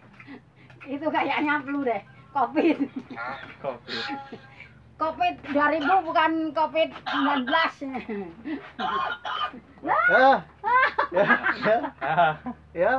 Itu 0.83 1.07
kayaknya 1.09 1.62
flu 1.62 1.83
deh. 1.83 2.03
Covid. 2.33 2.78
kopi 3.61 3.93
Covid 4.97 5.35
2000 5.45 5.85
bukan 6.03 6.33
Covid 6.53 6.89
19. 7.05 7.45
ya 9.83 9.99
ya 11.12 11.26
ya 11.61 11.76
ah 12.01 12.33
ya 12.72 12.93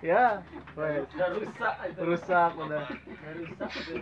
ya 0.00 0.24
wes 0.72 1.04
rusak 1.12 1.74
itu. 1.84 1.98
rusak 2.00 2.50
udah 2.56 2.86
Udah 2.86 3.32
rusak 3.36 3.70
itu. 3.76 3.96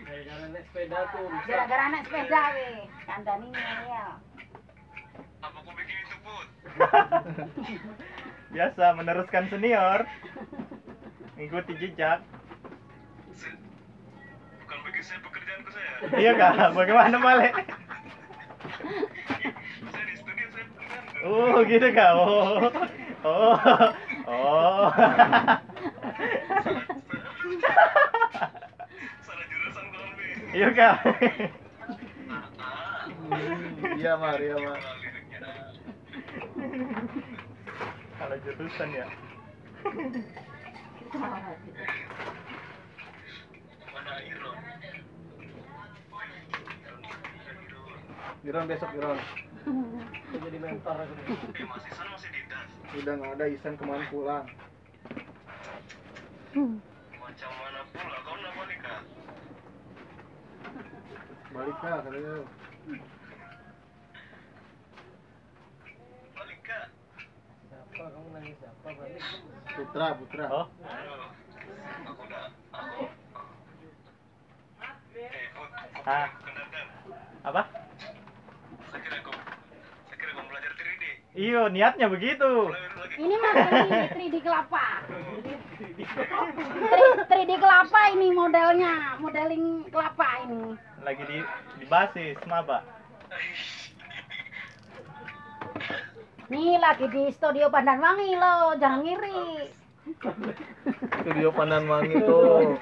Gara-gara 0.00 0.44
naik 0.48 0.64
sepeda 0.68 0.98
tuh. 1.10 1.26
Gara-gara 1.46 1.84
naik 1.88 2.04
sepeda 2.06 2.40
weh. 2.52 2.78
Kandani 3.04 3.48
ya. 3.86 4.06
biasa 8.50 8.94
meneruskan 8.94 9.46
senior 9.46 10.06
mengikuti 11.34 11.72
jejak 11.76 12.18
Bukan 14.60 14.78
bagi 14.80 15.02
saya 15.02 15.18
pekerjaanku 15.20 15.70
saya. 15.70 15.90
iya 16.16 16.32
kak 16.34 16.72
bagaimana 16.72 17.16
Male 17.16 17.48
Saya 19.82 20.04
di 20.04 20.14
studio 20.14 20.46
saya 20.48 20.64
pekerjaanku. 20.66 21.26
oh 21.26 21.58
gitu 21.64 21.88
kak 21.90 22.10
oh 22.12 22.70
oh 23.22 23.54
oh 24.26 24.86
Salah 29.20 29.44
jurusan 29.46 29.84
kawan 29.90 30.10
B. 30.14 30.20
iya 30.54 30.68
kak 30.70 30.94
Hmm, 33.30 33.94
iya 33.94 34.12
Mar 34.14 34.38
iya 34.38 34.56
Mar 34.58 34.78
kalau 38.16 38.36
jurusan 38.42 38.90
ya 38.90 39.06
Mana 43.90 44.12
Iron? 44.22 44.58
Giron 48.40 48.64
besok 48.66 48.90
Giron 48.92 49.18
Aku 50.30 50.36
jadi 50.40 50.58
mentor 50.58 50.96
aku. 50.96 51.14
Masih 51.60 51.92
sana 51.92 52.10
masih 52.16 52.30
di 52.32 52.40
das. 52.48 52.70
udah 52.96 53.12
nggak 53.12 53.32
ada 53.36 53.46
Isan 53.46 53.74
kemarin 53.76 54.06
pulang 54.08 54.46
Macam 56.50 56.89
Balik 61.50 61.76
ka, 61.82 61.90
katanya. 61.98 62.34
Balik 66.38 66.60
ka. 66.62 66.78
Siapa? 67.66 68.02
Kamu 68.06 68.28
nanya 68.30 68.54
siapa? 68.54 68.86
Balik. 68.86 69.22
Putra, 69.74 70.06
Putra. 70.14 70.46
Oh? 70.46 70.66
Aku 72.06 72.22
udah, 72.22 72.42
aku. 72.70 73.02
Eh, 75.18 75.46
Put. 75.52 75.70
Ah. 76.06 76.28
Apa? 77.44 77.62
Saya 78.88 79.00
kira 79.02 79.16
aku, 79.20 79.32
saya 80.06 80.16
kira 80.16 80.30
aku 80.32 80.42
belajar 80.48 80.72
3D. 80.78 81.04
Iyo, 81.34 81.62
niatnya 81.68 82.06
begitu. 82.06 82.50
Ini 83.20 83.34
mah 83.36 83.52
3D 84.16 84.36
kelapa. 84.38 84.86
Oh. 85.10 85.59
3, 85.80 87.24
3D 87.24 87.50
kelapa 87.56 88.12
ini 88.12 88.28
modelnya, 88.36 89.16
modeling 89.16 89.88
kelapa 89.88 90.44
ini. 90.44 90.76
Lagi 91.00 91.24
di 91.24 91.40
di 91.80 91.84
basis 91.88 92.36
maba. 92.44 92.84
Nih 96.52 96.76
lagi 96.76 97.08
di 97.08 97.32
studio 97.32 97.72
pandan 97.72 97.96
wangi 98.04 98.36
lo, 98.36 98.76
jangan 98.76 99.00
ngiri. 99.08 99.72
Studio 101.24 101.48
pandan 101.56 101.88
wangi 101.88 102.16
tuh. 102.28 102.76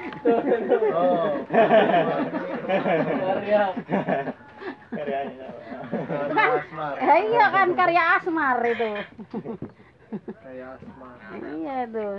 Oh. 0.90 1.38
Karya. 2.66 3.62
Karyanya. 4.90 5.46
Asmar. 6.34 6.94
Iya 6.98 7.46
kan 7.54 7.68
karya 7.78 8.02
Asmar 8.18 8.58
itu 8.66 8.90
kayak 10.08 10.80
iya 11.54 11.76
tuh, 11.86 12.16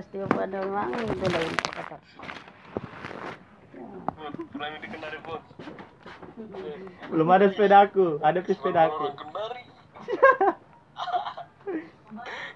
itu 1.02 1.26
ini 1.26 1.58
pakai 1.66 1.98
Put, 4.10 4.34
pernah 4.52 4.68
dikendari 4.78 5.20
Put. 5.22 5.42
belum 7.10 7.28
ada 7.30 7.48
sepedaku 7.50 8.20
ada 8.22 8.40
tuh 8.40 8.54
sepedaku 8.54 9.04
Orang 9.06 9.18
kendari. 9.18 9.64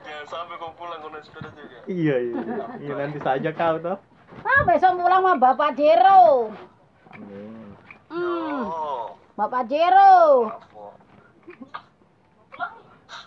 Jangan 0.03 0.25
sampai 0.25 0.55
kau 0.57 0.71
pulang 0.73 0.99
kau 0.99 1.09
naik 1.09 1.23
sepeda 1.23 1.49
juga. 1.51 1.77
iya 1.85 2.15
iya 2.19 2.35
iya 2.79 2.93
nanti 2.95 3.19
saja 3.19 3.49
kau 3.51 3.77
toh 3.77 3.97
Ah, 4.35 4.65
besok 4.65 4.97
pulang 4.97 5.21
sama 5.21 5.37
Bapak 5.37 5.77
Jero. 5.77 6.49
amin 7.11 7.69
Hmm, 8.09 8.61
Oh, 8.63 9.13
Bapak 9.33 9.65
Jero. 9.67 10.49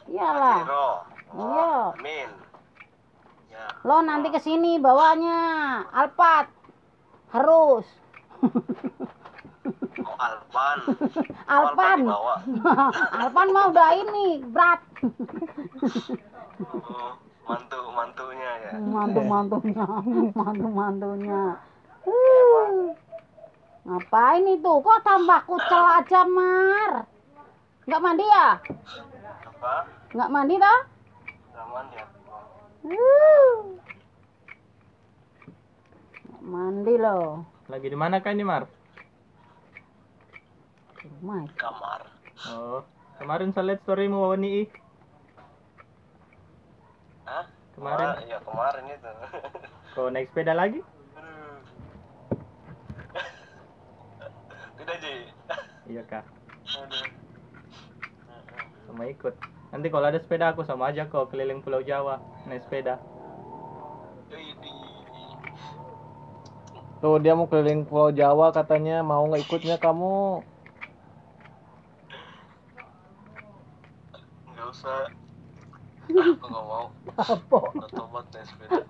Iyalah. 0.07 0.61
Zero. 0.63 0.87
Iya. 1.35 1.97
Amin. 1.99 2.31
Ya. 3.51 3.67
Lo 3.83 3.99
nanti 4.05 4.29
ke 4.31 4.39
sini 4.39 4.79
bawanya 4.79 5.39
Alphard. 5.91 6.49
Harus. 7.35 7.87
Oh, 9.97 10.15
Alpan. 10.23 10.79
Alpan. 11.51 11.99
Alpan 13.11 13.49
mah 13.51 13.65
udah 13.75 13.91
ini 13.99 14.39
berat. 14.55 14.81
Oh, 16.63 17.13
mantu 17.45 17.81
mantunya 17.93 18.51
ya. 18.65 18.71
Mantu 18.81 19.21
mantunya, 19.33 19.85
mantu 20.33 20.69
mantunya. 20.73 21.43
Uh. 22.07 22.97
Ngapain 23.87 24.45
itu? 24.51 24.73
Kok 24.81 25.01
tambah 25.05 25.41
kucel 25.45 25.85
aja, 26.01 26.25
Mar? 26.25 27.05
Nggak 27.87 28.03
mandi 28.03 28.25
ya? 28.25 28.59
Apa? 29.47 29.75
Nggak 30.17 30.31
mandi 30.33 30.55
toh? 30.59 30.81
mandi 31.65 31.97
ya. 31.97 32.07
Mandi 36.47 36.95
loh. 37.01 37.43
Lagi 37.67 37.89
di 37.91 37.99
mana 37.99 38.23
kan 38.23 38.37
ini, 38.39 38.45
Mar? 38.47 38.71
Rumah. 41.03 41.43
Ya? 41.43 41.51
Kamar. 41.59 42.01
Oh, 42.53 42.85
kemarin 43.19 43.51
saya 43.51 43.73
lihat 43.73 43.81
storymu 43.83 44.31
Wani. 44.31 44.69
Hah? 47.27 47.45
Kemarin? 47.75 48.07
Ah, 48.07 48.21
iya, 48.23 48.39
kemarin 48.45 48.85
itu. 48.93 49.11
Kau 49.97 50.13
naik 50.13 50.31
sepeda 50.31 50.55
lagi? 50.55 50.85
Tidak, 54.77 54.97
Ji. 55.03 55.15
Iya, 55.91 56.03
Kak. 56.07 56.25
Sama 58.87 59.03
ikut 59.11 59.35
nanti 59.75 59.87
kalau 59.91 60.07
ada 60.09 60.19
sepeda 60.23 60.55
aku 60.55 60.63
sama 60.63 60.91
aja 60.91 61.07
kok 61.11 61.31
keliling 61.31 61.63
Pulau 61.63 61.83
Jawa 61.83 62.23
naik 62.47 62.67
sepeda 62.67 62.99
Ini. 64.31 64.87
Tuh 66.97 67.21
dia 67.21 67.37
mau 67.37 67.45
keliling 67.45 67.85
Pulau 67.85 68.09
Jawa 68.09 68.51
katanya 68.57 69.05
mau 69.05 69.23
nggak 69.29 69.45
ikutnya 69.45 69.77
kamu? 69.77 70.41
Nggak 74.57 74.67
usah. 74.73 75.13
Aku 76.09 76.47
nggak 76.49 76.65
mau. 76.65 76.87
Apa? 77.21 77.59
Tobat 77.93 78.27
naik 78.33 78.47
sepeda. 78.49 78.81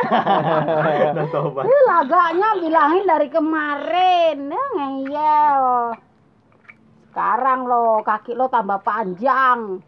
tobat 1.34 1.64
Ih, 1.66 1.82
lagaknya 1.90 2.48
bilangin 2.62 3.04
dari 3.10 3.28
kemarin. 3.28 4.38
Ya, 4.54 4.64
ngeyel. 4.78 5.64
Sekarang 7.10 7.66
lo 7.66 8.06
kaki 8.06 8.38
lo 8.38 8.46
tambah 8.46 8.86
panjang. 8.86 9.82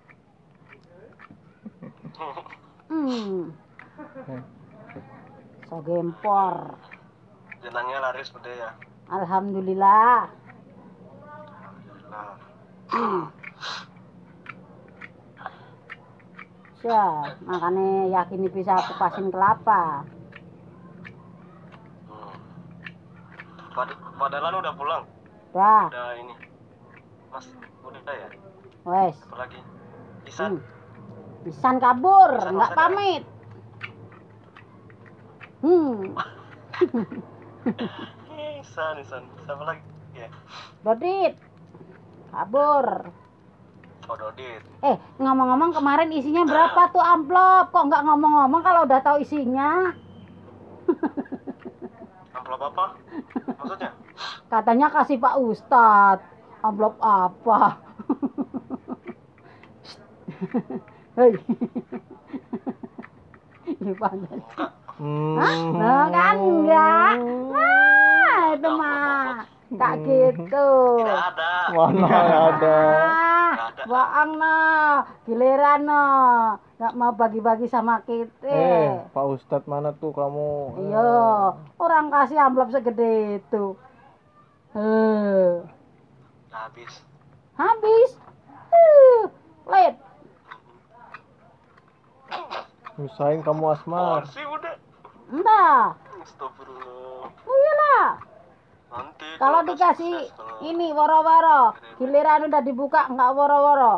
Hmm. 2.89 3.53
So 5.69 5.79
gempor. 5.81 6.75
Jenangnya 7.61 7.99
laris 8.01 8.29
sepeda 8.29 8.51
ya. 8.51 8.71
Alhamdulillah. 9.09 10.29
Nah, 12.09 12.35
Hmm. 12.89 13.29
Siap, 16.79 17.43
makanya 17.43 17.89
yakin 18.09 18.47
bisa 18.49 18.79
kupasin 18.87 19.29
kelapa. 19.29 20.07
hmm. 22.07 22.35
Pad- 23.75 23.99
Padahal 24.15 24.55
udah 24.57 24.75
pulang. 24.75 25.05
Dah, 25.51 25.87
Udah 25.87 26.09
ini. 26.17 26.35
Mas, 27.29 27.47
udah 27.83 28.03
ya? 28.09 28.29
wes. 28.85 29.17
Apa 29.27 29.37
lagi? 29.45 29.59
Isan. 30.25 30.59
Hmm. 30.59 30.78
Pisan 31.49 31.81
kabur, 31.81 32.29
nggak 32.45 32.53
maksudnya? 32.53 32.77
pamit. 32.77 33.23
Hmm, 35.65 36.13
Isan, 38.61 38.95
Isan. 39.01 39.25
Siapa 39.49 39.65
lagi? 39.65 39.81
Ya. 40.13 40.29
Dodit. 40.85 41.41
Kabur. 42.29 43.09
Oh, 44.13 44.17
Dodit. 44.21 44.61
Eh, 44.85 44.97
ngomong-ngomong 45.17 45.73
kemarin 45.73 46.13
isinya 46.13 46.45
berapa 46.45 46.93
tuh 46.93 47.01
amplop? 47.01 47.73
Kok 47.73 47.85
nggak 47.89 48.05
ngomong-ngomong 48.05 48.61
kalau 48.61 48.85
udah 48.85 49.01
tahu 49.01 49.25
isinya? 49.25 49.97
Amplop 52.37 52.61
apa? 52.61 52.85
Maksudnya? 53.57 53.97
Katanya 54.53 54.93
kasih 54.93 55.17
Pak 55.17 55.35
Ustadz. 55.41 56.29
Amplop 56.61 57.01
apa? 57.01 57.81
Hei. 61.19 61.35
Ini 63.83 63.91
panjang. 63.99 64.39
Hmm. 65.03 65.35
Hah? 65.35 65.59
Nah, 65.75 66.07
kan 66.15 66.37
enggak. 66.39 67.15
Nah, 67.51 68.39
itu 68.55 68.69
mah. 68.71 69.43
Tak 69.75 69.95
gitu. 70.07 70.71
Tidak 71.03 71.23
ada. 71.35 71.75
Mana 71.75 72.07
ada? 72.55 72.79
Ah, 72.95 73.51
bohong 73.83 74.31
no. 74.39 74.59
Giliran 75.27 75.91
no. 75.91 76.07
Nggak 76.79 76.95
mau 76.95 77.11
bagi-bagi 77.11 77.67
sama 77.67 77.99
kita. 78.07 78.47
Eh, 78.47 79.03
Pak 79.11 79.25
Ustadz 79.27 79.67
mana 79.67 79.91
tuh 79.99 80.15
kamu? 80.15 80.79
Iya, 80.87 81.59
orang 81.83 82.15
kasih 82.15 82.39
amplop 82.39 82.71
segede 82.71 83.43
itu. 83.43 83.75
Eh, 84.79 85.67
Habis. 86.55 87.03
habis. 87.59 88.11
Eh, 88.71 89.21
late. 89.67 90.08
Misain 92.99 93.39
kamu 93.47 93.79
Asmar. 93.79 94.27
sih 94.27 94.43
udah. 94.43 94.75
Entah. 95.31 95.95
Astagfirullah. 96.19 97.31
Iyalah. 97.47 98.09
Nanti 98.89 99.29
Kalau 99.39 99.61
dikasih 99.63 100.15
sukses, 100.33 100.65
ini 100.67 100.91
woro-woro, 100.91 101.77
giliran 102.03 102.49
udah 102.51 102.61
dibuka 102.65 103.07
nggak 103.07 103.31
woro-woro. 103.37 103.95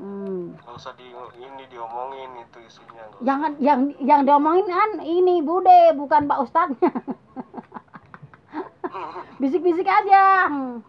Hmm. 0.00 0.56
nggak 0.56 0.74
usah 0.80 0.96
di 0.96 1.12
ini 1.12 1.68
diomongin 1.68 2.32
itu 2.40 2.56
isinya 2.64 3.04
nggak 3.04 3.20
Jangan 3.20 3.52
yang 3.60 3.80
yang 4.00 4.24
diomongin 4.24 4.64
kan 4.64 4.96
ini 5.04 5.44
Bude 5.44 5.92
bukan 5.92 6.24
Pak 6.24 6.40
Ustadznya. 6.40 6.92
Bisik-bisik 9.40 9.88
aja. 9.88 10.48
Hmm. 10.48 10.80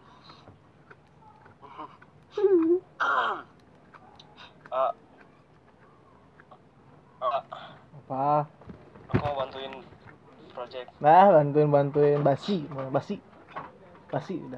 Apa? 4.72 4.96
aku 9.12 9.20
mau 9.20 9.36
bantuin 9.36 9.84
project 10.56 10.88
Nah, 10.96 11.28
bantuin 11.28 11.68
bantuin 11.68 12.24
basi, 12.24 12.64
basi, 12.88 13.20
basi 14.08 14.40
udah. 14.40 14.56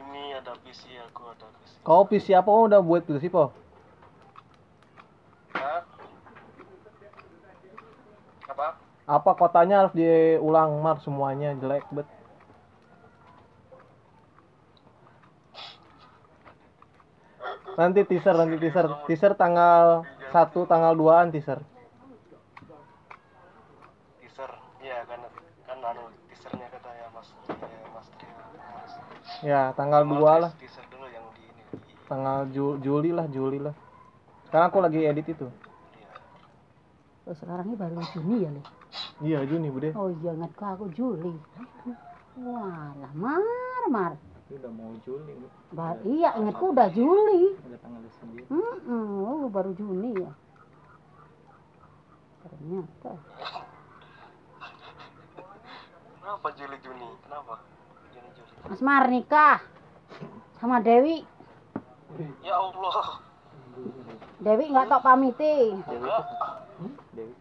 ini 0.00 0.32
ada 0.32 0.56
PC 0.64 0.96
aku 1.04 1.36
ada 1.36 1.52
PC 1.60 1.72
Kau 1.84 2.08
PC 2.08 2.32
apa? 2.32 2.48
Oh, 2.48 2.64
udah 2.64 2.80
buat 2.80 3.04
PC 3.04 3.28
po? 3.28 3.52
Apa 8.48 8.80
Apa 9.04 9.30
kotanya 9.36 9.84
harus 9.84 9.92
diulang 9.92 10.80
mar 10.80 10.96
semuanya 11.04 11.52
jelek 11.60 11.84
bet. 11.92 12.08
Nanti 17.72 18.04
teaser, 18.04 18.34
nanti 18.36 18.56
teaser, 18.60 18.86
teaser 19.08 19.32
tanggal 19.34 20.04
1 20.28 20.60
tanggal 20.68 20.92
2an 20.92 21.32
teaser. 21.32 21.60
teaser 24.20 24.50
ya 24.80 24.98
kan 25.08 25.20
kan 25.64 25.78
anu 25.80 26.02
teasernya 26.28 26.66
kata 26.68 26.90
ya 26.92 27.06
mas 27.14 27.28
ya, 27.48 27.78
mas 27.94 28.06
Ya, 29.42 29.60
tanggal 29.74 30.04
2 30.04 30.32
lah. 30.38 30.52
teaser 30.54 30.84
dulu 30.86 31.06
yang 31.08 31.26
di 31.34 31.42
ini 31.44 31.62
Tanggal 32.06 32.38
Ju- 32.52 32.78
Juli 32.78 33.10
lah, 33.10 33.26
Juli 33.26 33.58
lah. 33.58 33.74
Sekarang 34.46 34.68
aku 34.68 34.78
lagi 34.84 35.00
edit 35.02 35.26
itu. 35.26 35.48
iya. 35.48 36.12
Oh, 37.24 37.34
sekarang 37.34 37.66
ini 37.66 37.76
baru 37.76 37.98
Juni 38.12 38.36
ya, 38.44 38.50
Le? 38.52 38.62
Iya, 39.22 39.38
Juni, 39.48 39.72
Bude. 39.72 39.90
Oh 39.96 40.12
iya, 40.12 40.36
ingat 40.36 40.52
aku 40.54 40.92
Juli. 40.92 41.40
Wah, 42.36 42.92
lah 43.00 43.12
mar, 43.16 43.40
mar. 43.88 44.12
Udah 44.52 44.70
mau 44.70 44.92
Juli. 45.00 45.32
Ba- 45.72 45.96
iya, 46.04 46.36
ingatku 46.36 46.70
udah 46.70 46.88
Juli. 46.88 47.56
udah 47.56 47.78
tanggal 47.80 48.00
9 48.04 48.52
Hmm, 48.84 49.24
oh, 49.24 49.48
baru 49.48 49.72
Juni 49.72 50.12
ya. 50.14 50.30
Ternyata. 52.42 53.12
kenapa 56.22 56.48
Juli 56.54 56.76
Juni 56.78 57.08
kenapa 57.18 57.54
Juni 58.08 58.28
Juli 58.32 58.52
Mas 58.64 58.80
Mar 58.80 59.04
nikah 59.06 59.58
sama 60.54 60.78
Dewi. 60.78 61.26
ya 62.40 62.54
Allah 62.56 63.18
Dewi 64.38 64.64
nggak 64.66 64.86
tok 64.86 65.02
pamiti. 65.02 65.56
enggak 65.74 66.22
Dewi 67.10 67.32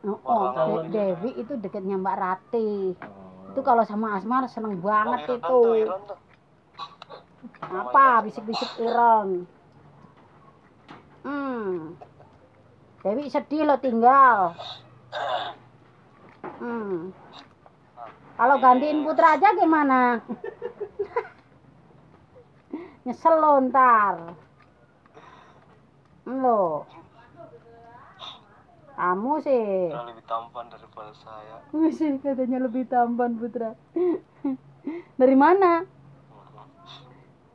Oh, 0.00 0.18
oh, 0.22 0.80
De- 0.80 0.88
Dewi 0.88 1.30
itu 1.36 1.52
deketnya 1.56 1.96
Mbak 1.96 2.16
Rati. 2.16 2.94
Itu 3.50 3.60
kalau 3.60 3.82
sama 3.82 4.14
Asmar 4.14 4.46
seneng 4.46 4.78
banget 4.78 5.26
Oh, 5.26 5.74
itu. 5.74 5.90
tuh. 5.90 6.18
Apa 7.60 8.22
bisik-bisik 8.22 8.70
Iron. 8.78 9.44
Hmm. 11.26 11.98
Dewi 13.02 13.26
sedih 13.26 13.66
lo 13.66 13.76
tinggal. 13.76 14.54
Hmm. 16.60 17.10
Kalau 18.36 18.56
gantiin 18.56 19.04
Putra 19.04 19.36
aja 19.36 19.52
gimana? 19.52 20.20
Nyesel 23.04 23.34
lo 23.36 23.60
ntar. 23.66 24.14
Lo. 26.28 26.86
Kamu 29.00 29.40
sih. 29.40 29.88
Lebih 29.88 30.28
tampan 30.28 30.68
daripada 30.68 31.08
saya 31.16 31.64
Wih, 31.72 32.20
katanya 32.20 32.68
lebih 32.68 32.84
tampan 32.84 33.32
Putra. 33.40 33.72
Dari 35.16 35.36
mana? 35.40 35.88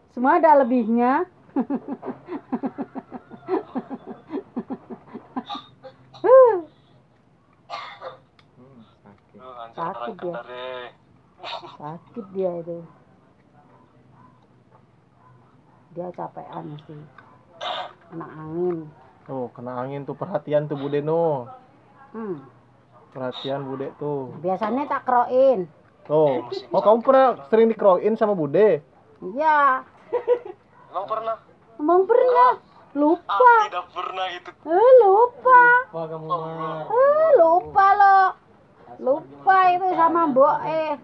Semua 0.09 0.41
ada 0.41 0.65
lebihnya. 0.65 1.29
sakit 9.75 10.15
dia. 10.17 10.33
Sakit 11.77 12.25
dia 12.33 12.51
itu. 12.57 12.77
Dia 15.93 16.09
capean 16.09 16.73
mesti. 16.73 16.97
Kena 18.09 18.27
angin. 18.33 19.04
Tuh, 19.25 19.49
kena 19.57 19.81
angin 19.81 20.05
tuh 20.05 20.13
perhatian 20.13 20.69
tuh 20.69 20.77
Bude 20.77 21.01
no. 21.01 21.49
Hmm. 22.13 22.45
Perhatian 23.09 23.65
Bude 23.65 23.89
tuh. 23.97 24.37
Biasanya 24.39 24.85
tak 24.85 25.01
keroin. 25.09 25.65
Oh, 26.05 26.45
oh 26.69 26.81
kamu 26.85 27.01
pernah 27.01 27.49
sering 27.49 27.67
dikerokin 27.73 28.13
sama 28.13 28.37
Bude? 28.37 28.85
Iya. 29.25 29.81
Emang 30.93 31.05
pernah? 31.09 31.35
Emang 31.81 32.01
pernah? 32.05 32.51
Lupa. 32.95 33.33
Ah, 33.33 33.67
tidak 33.67 33.85
pernah 33.91 34.27
itu. 34.31 34.49
Eh, 34.63 34.91
lupa. 35.03 35.63
Apa 35.91 36.01
kamu 36.15 36.25
Mar? 36.31 36.83
Eh, 36.87 37.29
lupa 37.35 37.85
lo. 37.97 38.19
Lupa 39.03 39.57
itu 39.75 39.87
sama 39.99 40.21
Mbok 40.31 40.57
eh. 40.63 40.95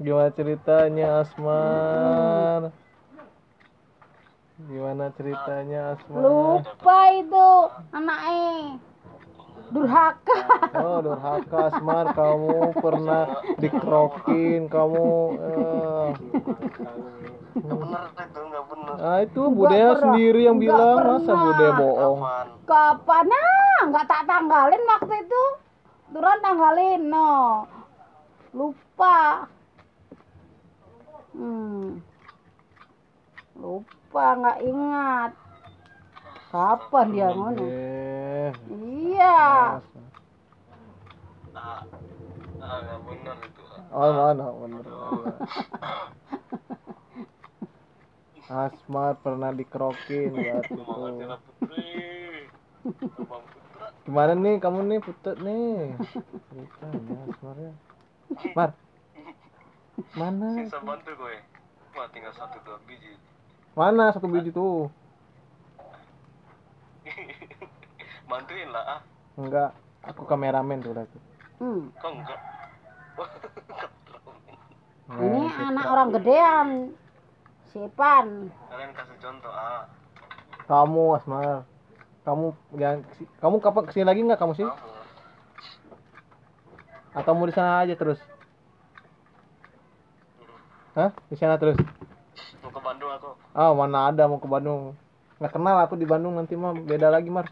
Gimana 0.00 0.32
ceritanya 0.32 1.20
Asmar? 1.20 2.72
Gimana 4.68 5.08
ceritanya 5.16 5.96
Asmar? 5.96 6.20
Lupa 6.20 6.98
itu 7.16 7.48
anaknya. 7.94 8.76
Durhaka. 9.70 10.38
Oh, 10.82 10.98
durhaka 10.98 11.58
Asmar, 11.70 12.10
kamu 12.12 12.74
pernah 12.76 13.22
dikerokin, 13.56 14.66
kamu 14.66 15.08
eh. 15.38 16.08
Benar 17.50 18.04
itu, 18.14 18.40
nggak 18.50 18.64
benar. 18.66 18.94
Ah 18.98 19.18
itu 19.22 19.42
Budaya 19.50 19.94
pernah. 19.94 20.00
sendiri 20.02 20.40
yang 20.46 20.58
bilang 20.58 20.98
masa 20.98 21.30
pernah. 21.30 21.44
Budaya 21.46 21.72
bohong. 21.78 22.18
Kapan? 22.20 22.46
Kapan? 22.66 23.24
Nah, 23.30 23.80
nggak 23.90 24.06
tak 24.10 24.22
tanggalin 24.26 24.82
waktu 24.86 25.14
itu. 25.22 25.42
Duran 26.10 26.38
tanggalin, 26.42 27.00
no. 27.06 27.30
Lupa. 28.50 29.46
Hmm. 31.30 32.02
Lupa, 33.54 33.94
nggak 34.10 34.58
ingat. 34.66 35.32
Kapan 36.50 37.06
dia 37.14 37.28
ngono? 37.30 37.62
Iya. 38.74 39.38
Ah, 41.54 41.82
ah, 42.58 42.78
nggak 42.82 42.98
benar 43.06 43.36
itu. 43.46 43.62
Oh 43.90 44.10
mana 44.10 44.46
bener. 44.54 44.84
Asmar 48.50 49.14
pernah 49.22 49.54
dikerokin 49.54 50.34
waktu 50.34 50.74
itu. 50.74 51.26
Gimana 54.10 54.34
nih 54.34 54.58
kamu 54.58 54.90
nih 54.90 54.98
putut 54.98 55.38
nih? 55.38 55.94
Ceritanya 56.50 57.16
Asmar 57.30 57.56
ya. 57.62 57.72
Mar. 58.58 58.70
Mana? 60.18 60.66
Bisa 60.66 60.82
bantu 60.82 61.14
gue. 61.14 61.36
Wah, 61.94 62.06
tinggal 62.10 62.34
satu 62.34 62.58
dua 62.66 62.82
biji. 62.90 63.14
Mana 63.80 64.12
satu 64.12 64.28
biji 64.28 64.52
tuh? 64.52 64.92
Bantuin 68.28 68.68
lah 68.68 68.84
ah. 68.84 69.00
Enggak, 69.40 69.72
aku 70.04 70.28
kameramen 70.28 70.84
tuh 70.84 70.92
lagi. 70.92 71.16
Hmm. 71.56 71.88
Kok 71.96 72.12
enggak? 72.12 72.40
Ini 75.24 75.42
anak 75.48 75.86
orang 75.88 76.12
gedean. 76.12 76.68
Sipan. 77.72 78.52
Kalian 78.68 78.92
kasih 78.92 79.16
contoh 79.16 79.48
ah. 79.48 79.88
Kamu 80.68 81.16
Asmar. 81.16 81.64
Kamu 82.28 82.52
yang 82.76 83.00
kamu 83.40 83.64
kapan 83.64 83.88
ke 83.88 83.96
sini 83.96 84.04
lagi 84.04 84.20
nggak 84.20 84.44
kamu 84.44 84.60
sih? 84.60 84.68
Kamu. 84.68 84.76
Atau 87.16 87.32
mau 87.32 87.48
di 87.48 87.56
sana 87.56 87.80
aja 87.88 87.96
terus? 87.96 88.20
Hah? 90.92 91.16
Di 91.32 91.36
sana 91.40 91.56
terus? 91.56 91.80
Mau 92.60 92.68
ke 92.68 92.80
Bandung 92.84 93.08
aku. 93.08 93.39
Ah, 93.50 93.74
mana 93.74 94.14
ada 94.14 94.30
mau 94.30 94.38
ke 94.38 94.46
Bandung. 94.46 94.94
Nggak 95.42 95.52
kenal 95.56 95.76
aku 95.82 95.98
di 95.98 96.06
Bandung 96.06 96.38
nanti 96.38 96.54
mah 96.54 96.70
beda 96.76 97.10
lagi, 97.10 97.32
Mar. 97.32 97.50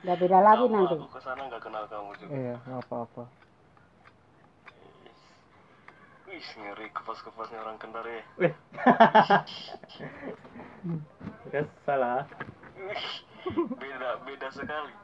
Udah 0.00 0.16
beda 0.16 0.38
lagi 0.40 0.64
Sama 0.66 0.76
nanti. 0.80 0.94
Aku 0.96 1.08
ke 1.12 1.20
sana 1.22 1.42
nggak 1.46 1.62
kenal 1.62 1.84
kamu 1.86 2.10
juga. 2.18 2.32
Iya, 2.34 2.54
nggak 2.66 2.82
apa-apa. 2.88 3.24
Wih, 6.30 6.46
ngeri 6.62 6.86
kepas-kepasnya 6.94 7.58
orang 7.62 7.76
kendar 7.78 8.06
ya. 8.06 8.22
Ya 11.52 11.68
salah. 11.84 12.24
Beda 13.76 14.10
beda 14.24 14.48
sekali. 14.48 14.94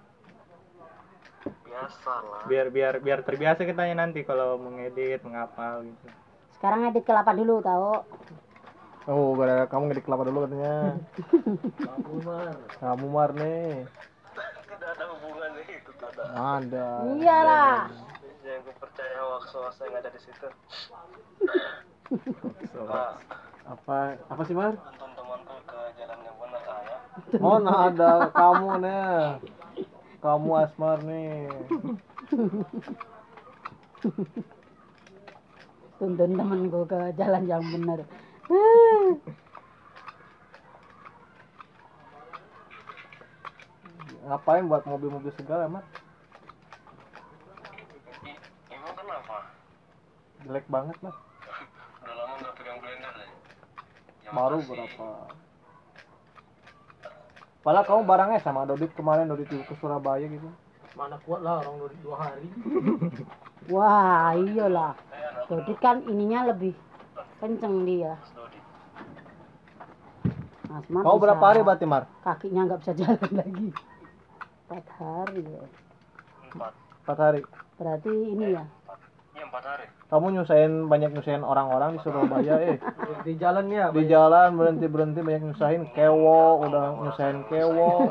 Biasa 1.69 2.13
lah. 2.25 2.43
Biar 2.49 2.73
biar 2.73 2.95
biar 3.05 3.21
terbiasa 3.21 3.69
kitanya 3.69 4.07
nanti 4.07 4.25
kalau 4.25 4.57
mengedit, 4.57 5.21
menghafal 5.21 5.85
gitu. 5.85 6.07
Sekarang 6.57 6.89
edit 6.89 7.05
kelapa 7.05 7.37
dulu 7.37 7.61
tahu. 7.61 7.93
Oh, 9.07 9.39
gara 9.39 9.71
kamu 9.71 9.87
ngedik 9.87 10.03
kelapa 10.03 10.27
dulu 10.27 10.51
katanya. 10.51 10.99
Kamu 11.79 12.15
Mar. 12.27 12.55
Kamu 12.83 13.07
Mar 13.07 13.31
nih. 13.39 13.87
Tidak 13.87 14.91
ada 14.99 15.05
hubungannya 15.15 15.63
itu 15.63 15.91
ada. 16.03 16.23
Ada. 16.59 16.87
Iyalah. 17.15 17.75
Yang 18.43 18.63
aku 18.67 18.71
percaya 18.83 19.21
waktu 19.31 19.59
yang 19.87 19.95
ada 19.95 20.11
di 20.11 20.21
situ. 20.23 20.49
So, 22.75 22.79
Pak, 22.87 23.11
Apa 23.67 23.99
apa 24.31 24.43
sih, 24.47 24.55
Mar? 24.59 24.75
tuntun 24.75 25.11
temanku 25.15 25.55
ke 25.67 25.81
jalan 25.99 26.19
yang 26.23 26.37
benar 26.43 26.63
ah 26.67 26.81
ya. 26.83 26.99
Mana 27.39 27.73
ada 27.91 28.11
kamu 28.35 28.69
nih. 28.83 29.39
Kamu 30.19 30.51
Asmar 30.67 30.99
nih. 31.07 31.51
Tuntun 35.99 36.31
temanku 36.35 36.81
ke 36.91 36.99
jalan 37.15 37.43
yang 37.47 37.63
benar. 37.71 38.03
Eh, 38.47 39.11
Ngapain 44.27 44.67
buat 44.67 44.83
mobil-mobil 44.83 45.31
segala, 45.39 45.71
Mar? 45.71 45.87
I- 48.27 48.39
Emang 48.75 48.95
kenapa? 48.99 49.37
Jelek 50.43 50.67
banget, 50.67 50.97
Mar. 50.99 51.15
Udah 52.03 52.15
lama 52.15 52.35
nggak 52.39 52.55
pegang 52.59 52.79
blender. 52.83 53.15
Ya, 54.27 54.31
Baru 54.35 54.59
berapa? 54.63 55.07
Padahal 57.63 57.87
kamu 57.87 58.03
barangnya 58.07 58.41
sama 58.43 58.63
Dodit 58.63 58.95
kemarin 58.95 59.27
Dodit 59.27 59.51
ke 59.51 59.75
Surabaya 59.79 60.27
gitu. 60.27 60.51
Mana 60.95 61.19
kuat 61.23 61.43
lah 61.43 61.63
orang 61.63 61.75
dua, 61.79 61.91
dua 62.03 62.17
hari. 62.19 62.47
Wah, 63.75 64.35
iyalah. 64.35 64.95
Jadi 65.47 65.75
kan 65.79 66.03
ininya 66.03 66.51
lebih 66.51 66.75
kenceng 67.41 67.84
dia. 67.84 68.14
Dodi. 68.34 68.59
Asman 70.66 71.03
Kamu 71.07 71.18
berapa 71.22 71.45
hari 71.45 71.61
berarti, 71.62 71.87
Mar? 71.87 72.05
Kakinya 72.26 72.62
nggak 72.66 72.80
bisa 72.82 72.93
jalan 73.01 73.30
lagi. 73.32 73.68
Empat 74.66 74.87
hari 74.99 75.43
ya. 75.47 75.64
Empat. 76.53 76.72
Empat 77.07 77.18
hari. 77.22 77.41
Berarti 77.78 78.11
ini 78.11 78.47
ya. 78.59 78.64
Empat. 78.66 78.99
Iya 79.37 79.45
empat 79.47 79.64
hari. 79.68 79.87
Kamu 80.07 80.26
nyusahin 80.32 80.72
banyak 80.87 81.11
nyusahin 81.12 81.45
orang-orang 81.45 81.99
di 81.99 82.01
Surabaya, 82.01 82.57
eh. 82.62 82.78
Di 83.26 83.34
jalannya 83.37 83.91
Di 83.91 84.07
jalan 84.07 84.55
berhenti 84.55 84.87
berhenti 84.87 85.20
banyak 85.20 85.43
nyusahin 85.53 85.82
kewo, 85.93 86.62
udah 86.62 86.95
nyusahin 87.05 87.43
kewo, 87.51 88.11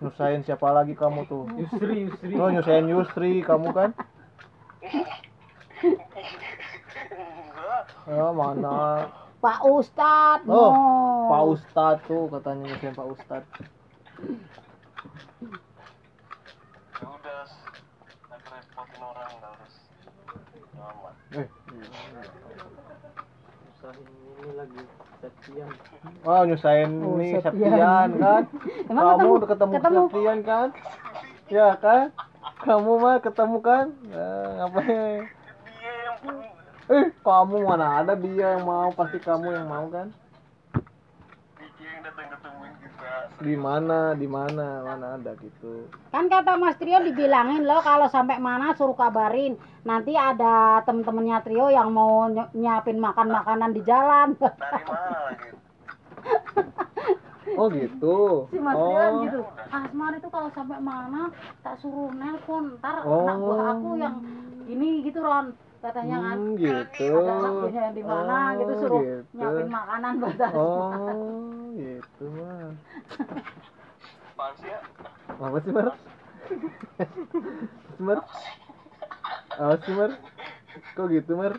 nyusahin 0.00 0.40
siapa 0.48 0.72
lagi 0.72 0.96
kamu 0.96 1.28
tuh? 1.28 1.44
Yusri, 1.54 2.08
Yusri. 2.08 2.34
Oh 2.40 2.48
nyusahin 2.48 2.88
Yusri 2.88 3.44
kamu 3.44 3.68
kan? 3.70 3.90
Ya 8.10 8.26
mana? 8.32 9.06
Pak 9.38 9.62
Ustadz. 9.64 10.44
Oh, 10.44 10.74
no. 10.74 11.30
Pak 11.30 11.42
Ustadz 11.48 12.02
tuh 12.04 12.26
katanya 12.28 12.66
nyusahin 12.66 12.92
Pak 12.92 13.06
Ustadz. 13.08 13.48
Ya 16.92 17.06
udah. 17.06 17.42
Nggak 18.26 18.40
repotin 18.50 19.00
orang 19.00 19.30
nggak 19.32 19.50
harus. 19.54 19.74
Nyaman. 20.74 21.14
Eh, 21.30 21.46
ini 24.40 24.52
lagi 24.52 24.82
sekian. 25.20 25.68
oh 26.22 26.42
nyusahin 26.44 26.90
Oh, 26.98 27.16
nih 27.16 27.30
Septian. 27.36 27.70
Septian 27.70 28.08
kan? 28.18 28.42
Emang 28.90 29.04
kamu 29.06 29.16
ketemu- 29.16 29.36
udah 29.36 29.48
ketemu, 29.48 29.72
ketemu? 29.74 30.00
Septian 30.02 30.38
kan? 30.42 30.68
Ya 31.48 31.68
kan? 31.76 32.04
Kamu 32.60 32.92
mah 32.98 33.16
ketemu 33.18 33.58
kan? 33.60 33.86
Ya, 34.06 34.28
ngapain? 34.58 35.20
Dia 35.64 35.92
yang 36.02 36.16
Eh, 36.90 37.06
kamu 37.22 37.62
mana 37.62 38.02
ada 38.02 38.18
dia 38.18 38.58
yang 38.58 38.66
mau, 38.66 38.90
pasti 38.90 39.18
kamu 39.18 39.46
yang 39.52 39.66
mau 39.66 39.86
kan? 39.88 40.10
dia 41.78 41.86
yang 41.86 42.02
datang 42.02 42.28
ketemuin 42.28 42.74
kita. 42.76 43.10
Di 43.40 43.54
mana? 43.56 43.98
Di 44.12 44.26
mana? 44.26 44.66
Mana 44.82 45.06
ada 45.14 45.32
gitu. 45.38 45.86
Kan 46.10 46.26
kata 46.26 46.58
Mas 46.58 46.76
Trio 46.76 47.00
dibilangin 47.00 47.64
loh 47.64 47.80
kalau 47.80 48.04
sampai 48.04 48.36
mana 48.36 48.74
suruh 48.74 48.92
kabarin. 48.92 49.54
Nanti 49.80 50.12
ada 50.12 50.82
temen-temennya 50.82 51.40
Trio 51.40 51.70
yang 51.70 51.88
mau 51.88 52.26
ny- 52.26 52.52
nyiapin 52.52 52.98
makan 52.98 53.32
makanan 53.32 53.70
di 53.70 53.80
jalan. 53.80 54.34
Dari 54.36 54.84
mana 54.84 55.18
lagi? 55.24 55.48
Oh 57.50 57.66
gitu. 57.66 58.46
si 58.50 58.58
Mas 58.58 58.76
Trio 58.76 58.98
Oh. 59.00 59.22
gitu. 59.24 59.40
Asmar 59.70 60.12
itu 60.14 60.28
kalau 60.28 60.50
sampai 60.50 60.78
mana 60.82 61.30
tak 61.62 61.78
suruh 61.78 62.12
nelpon. 62.12 62.76
Ntar 62.76 63.06
Oh. 63.06 63.24
anak 63.24 63.36
buah 63.38 63.66
aku 63.72 63.90
yang 63.96 64.14
ini 64.66 65.00
gitu 65.00 65.22
Ron. 65.22 65.54
Katanya 65.80 66.16
kan. 66.20 66.36
Hmm, 66.36 66.60
gitu. 66.60 67.08
Ada 67.08 67.32
anak 67.40 67.52
buahnya 67.56 67.80
yang 67.88 67.96
di 67.96 68.04
mana 68.04 68.36
Oh, 68.36 68.52
gitu 68.60 68.72
suruh 68.76 69.00
gitu. 69.00 69.24
nyiapin 69.32 69.68
makanan 69.72 70.12
buat 70.20 70.36
Asmar. 70.36 70.52
Oh, 70.52 71.72
gitu 71.72 72.24
mah. 72.36 72.76
Apaan 74.30 74.52
sih 74.60 74.68
ya? 74.68 74.80
Apa 75.40 75.58
sih, 75.60 75.72
Mar? 75.72 75.88
Apa 75.88 75.96
sih, 77.96 78.04
Mar? 78.04 78.18
Apa 79.56 79.74
sih, 79.80 79.92
Mar? 79.96 80.10
Kok 80.96 81.06
gitu, 81.08 81.32
Mar? 81.36 81.52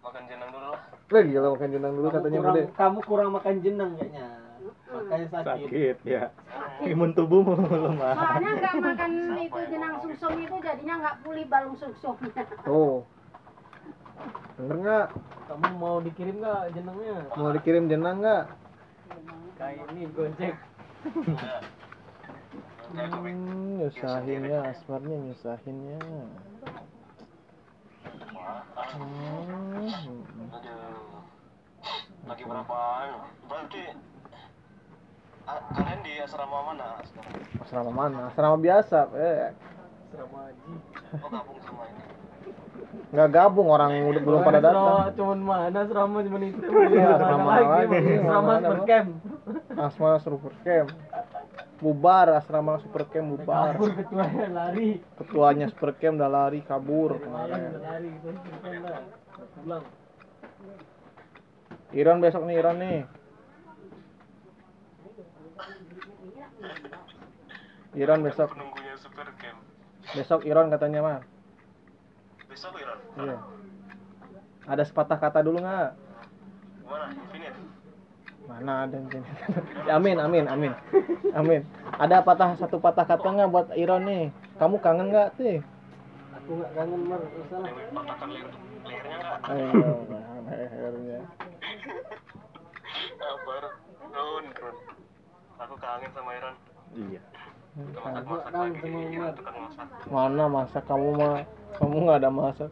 Makan 0.00 0.22
jenang 0.28 0.50
dulu 0.52 0.66
lah. 0.72 0.80
Lah 1.10 1.22
gila 1.24 1.48
makan 1.52 1.68
jenang 1.72 1.92
dulu 1.96 2.06
Kamu 2.06 2.16
katanya 2.20 2.38
kurang, 2.40 2.56
kamu 2.76 2.98
kurang 3.04 3.28
makan 3.34 3.54
jenang 3.60 3.90
kayaknya. 3.96 4.26
Makanya 4.90 5.26
sakit. 5.30 5.46
sakit 5.46 5.96
ya 6.02 6.22
imun 6.82 7.14
tubuhmu 7.14 7.54
lemah 7.70 8.14
Soalnya 8.18 8.50
nggak 8.58 8.74
makan 8.82 9.12
itu 9.38 9.60
jenang 9.70 9.94
sungsung 10.02 10.36
itu 10.42 10.56
jadinya 10.58 10.94
nggak 11.06 11.16
pulih 11.22 11.46
balung 11.46 11.76
sungsungnya. 11.78 12.42
Oh. 12.66 13.06
Bener 14.58 14.76
nggak? 14.82 15.06
Kamu 15.48 15.68
mau 15.78 15.96
dikirim 16.02 16.36
nggak 16.42 16.74
jenangnya? 16.74 17.16
Mau 17.38 17.50
dikirim 17.54 17.84
jenang 17.86 18.20
nggak? 18.20 18.44
Kayak 19.56 19.86
ini 19.94 20.02
gojek. 20.12 20.54
Hmm, 22.90 23.78
nyusahinnya, 23.78 24.58
asmarnya 24.74 25.16
nyusahinnya. 25.22 25.98
Hmm. 28.90 29.86
Aduh. 30.50 31.22
Lagi 32.26 32.42
berapa? 32.44 32.78
Berarti 33.46 33.82
kalian 35.72 35.98
di 36.02 36.12
asrama 36.18 36.58
mana 36.64 36.86
sekarang? 37.06 37.34
Asrama 37.60 37.90
mana? 37.90 38.18
Asrama 38.30 38.56
biasa, 38.56 38.98
eh. 39.14 39.50
Serama 40.10 40.38
haji. 40.46 40.72
Oh 41.20 41.28
gabung 41.30 41.58
sama 41.62 41.82
ini. 41.86 42.02
Nggak 43.10 43.28
gabung 43.30 43.68
orang 43.70 43.90
udah 44.06 44.22
belum 44.22 44.40
pada 44.42 44.58
datang. 44.58 45.14
Cuman 45.18 45.38
mana 45.42 45.80
serama 45.86 46.18
cuman 46.22 46.42
itu. 46.46 46.62
Iya, 46.62 47.10
Mana 47.10 47.18
serama 47.18 47.48
lagi, 47.50 47.66
lagi. 47.90 48.12
Serama 48.18 48.42
Mana, 48.42 48.58
super 48.60 48.78
Bang? 48.78 48.86
camp. 48.86 49.10
Asrama 49.74 50.18
super 50.22 50.54
camp. 50.62 50.88
Bubar, 51.80 52.26
asrama 52.36 52.72
super 52.78 53.02
camp 53.08 53.26
bubar. 53.32 53.72
Kabur 53.74 53.90
ketuanya 53.96 54.46
lari. 54.52 54.90
Ketuanya 55.16 55.66
super 55.72 55.90
camp 55.96 56.14
udah 56.18 56.30
lari 56.30 56.60
kabur 56.62 57.10
kemarin. 57.18 57.58
udah 57.70 57.82
lari. 57.82 58.10
Pulang. 59.56 59.84
Iran 61.90 62.22
besok 62.22 62.46
nih, 62.46 62.56
Iran 62.58 62.76
nih. 62.78 62.98
Iran 67.98 68.22
besok, 68.22 68.54
Penunggunya 68.54 68.94
super 69.02 69.26
camp. 69.34 69.58
besok 70.14 70.46
Iran 70.46 70.70
katanya 70.70 71.00
mah. 71.02 71.18
Besok 72.46 72.78
Iran. 72.78 72.98
Iya. 73.18 73.36
Ada 74.70 74.82
sepatah 74.86 75.18
kata 75.18 75.42
dulu 75.42 75.58
nggak? 75.58 75.90
Gimana? 76.80 77.06
Infinite. 77.10 77.58
Mana 78.46 78.72
ada 78.86 78.98
gini? 79.10 79.30
Ya, 79.86 79.94
amin, 79.98 80.18
amin, 80.18 80.44
amin, 80.46 80.72
amin. 81.34 81.62
Ada 81.98 82.22
patah 82.22 82.54
satu 82.58 82.78
patah 82.78 83.06
kata 83.06 83.26
nggak 83.26 83.50
buat 83.50 83.68
Iran 83.74 84.06
nih? 84.06 84.30
Kamu 84.58 84.78
kangen 84.78 85.10
nggak 85.10 85.34
sih? 85.38 85.58
Aku 86.34 86.58
nggak 86.58 86.70
kangen 86.74 87.00
nggak 87.06 87.20
salah. 87.50 87.70
Patahkan 87.70 88.28
leher, 88.30 88.50
lehernya 88.86 89.16
nggak? 89.18 89.38
Ayo, 89.50 89.68
lehernya. 90.46 91.20
Kabar. 93.18 93.64
Ron, 94.10 94.44
Ron. 94.50 94.76
Aku 95.60 95.74
kangen 95.76 96.10
sama 96.10 96.30
Iran. 96.32 96.54
iya 96.92 97.20
Kita 97.70 98.00
masak-masak 98.02 98.50
Kangen 98.50 98.72
lagi. 98.72 98.80
sama 98.80 98.98
Iya, 98.98 99.08
Umar. 99.12 99.32
tukang 99.36 99.56
masak. 99.60 99.86
Mana 100.08 100.44
masak 100.48 100.82
kamu 100.84 101.08
mah? 101.14 101.34
Kamu 101.76 101.96
nggak 102.02 102.18
ada 102.18 102.30
masak. 102.30 102.70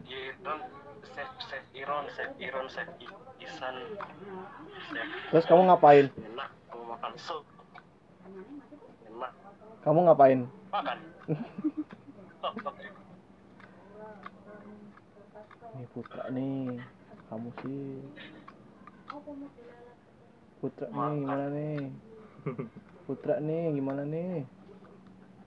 Iya, 0.00 0.18
Iran. 0.32 0.58
Chef, 1.04 1.30
chef 1.40 1.64
Iran, 1.72 2.04
chef 2.10 2.30
Iran, 2.38 2.66
chef 2.66 2.88
Isan. 3.38 3.76
Chef 4.88 5.08
Terus 5.30 5.44
kamu 5.44 5.62
ngapain? 5.68 6.06
enak. 6.08 6.50
Kamu 6.66 6.82
makan 6.88 7.12
sup. 7.16 7.44
Enak. 9.04 9.32
Kamu 9.82 9.98
ngapain? 10.04 10.40
Makan. 10.70 10.98
Nih 15.74 15.86
Putra 15.90 16.30
nih, 16.30 16.78
kamu 17.28 17.48
sih. 17.60 17.98
Putra 20.64 20.88
nih 20.88 21.12
gimana 21.20 21.46
nih? 21.52 21.76
Putra 23.04 23.36
nih 23.36 23.64
gimana 23.76 24.02
nih? 24.08 24.48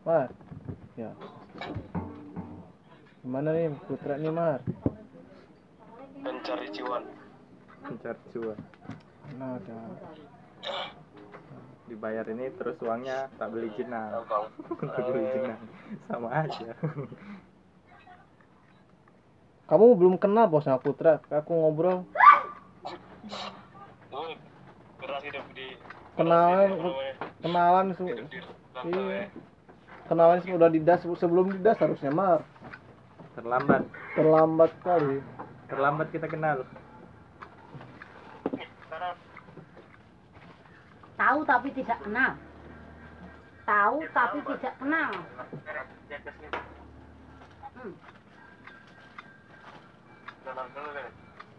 Mar, 0.06 0.30
ya. 0.94 1.10
Gimana 3.26 3.50
nih 3.50 3.74
Putra 3.90 4.14
nih 4.22 4.30
Mar? 4.30 4.62
Mencari 6.22 6.70
cuan. 6.70 7.04
mencari 7.82 8.22
cuan 8.30 8.60
Nah, 9.42 9.58
ada. 9.58 9.80
dibayar 11.88 12.28
ini 12.28 12.52
terus 12.54 12.76
uangnya 12.84 13.32
tak 13.40 13.48
beli 13.50 13.72
jenang 13.74 14.22
Abang. 14.22 14.52
untuk 14.70 15.02
beli 15.08 15.24
jenang 15.34 15.62
sama 16.06 16.30
aja 16.46 16.72
Kamu 19.66 19.98
belum 19.98 20.16
kenal 20.16 20.46
bos 20.48 20.64
sama 20.64 20.78
Putra. 20.78 21.20
Aku 21.28 21.52
ngobrol. 21.52 22.06
Hidup 25.18 25.46
di 25.54 25.68
Kenalan, 26.18 26.70
hidup 26.74 26.96
kenalan 27.42 27.88
su- 27.94 28.10
Hidup 28.10 28.26
di 28.30 28.40
rantau 28.74 29.06
Iya. 29.06 29.22
ya. 29.22 29.26
kenalan 30.08 30.40
sudah 30.42 30.70
di 30.70 30.80
das 30.82 31.02
sebelum 31.04 31.52
di 31.52 31.60
das 31.62 31.78
harusnya 31.78 32.10
Mar. 32.10 32.42
terlambat 33.36 33.86
Terlambat 34.16 34.72
kali. 34.82 35.22
terlambat 35.68 36.08
kita 36.10 36.26
kenal 36.26 36.66
Sekarang 38.82 39.16
Tahu 41.18 41.40
tapi 41.44 41.68
tidak 41.74 41.98
kenal. 42.02 42.32
Tahu 43.66 43.98
tapi 44.14 44.38
tidak 44.46 44.74
kenal. 44.78 45.12
Hmm. 47.74 47.94
Kenalan 50.40 50.68
dulu 50.72 50.90
deh. 50.94 51.10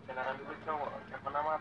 Kenalan 0.07 0.35
dulu 0.39 0.55
cowok. 0.63 0.91
Siapa 1.11 1.29
nama? 1.31 1.55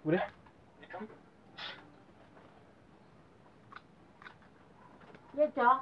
Udah. 0.00 0.24
Ya, 5.36 5.46
Cok. 5.52 5.78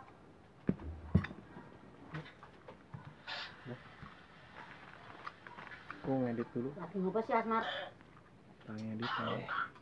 Aku 5.98 6.10
ngedit 6.24 6.48
dulu. 6.56 6.70
Lagi 6.74 6.96
ngapa 6.98 7.20
sih 7.22 7.34
Asmar? 7.36 7.64
Tanya 8.66 8.82
ngedit. 8.82 9.10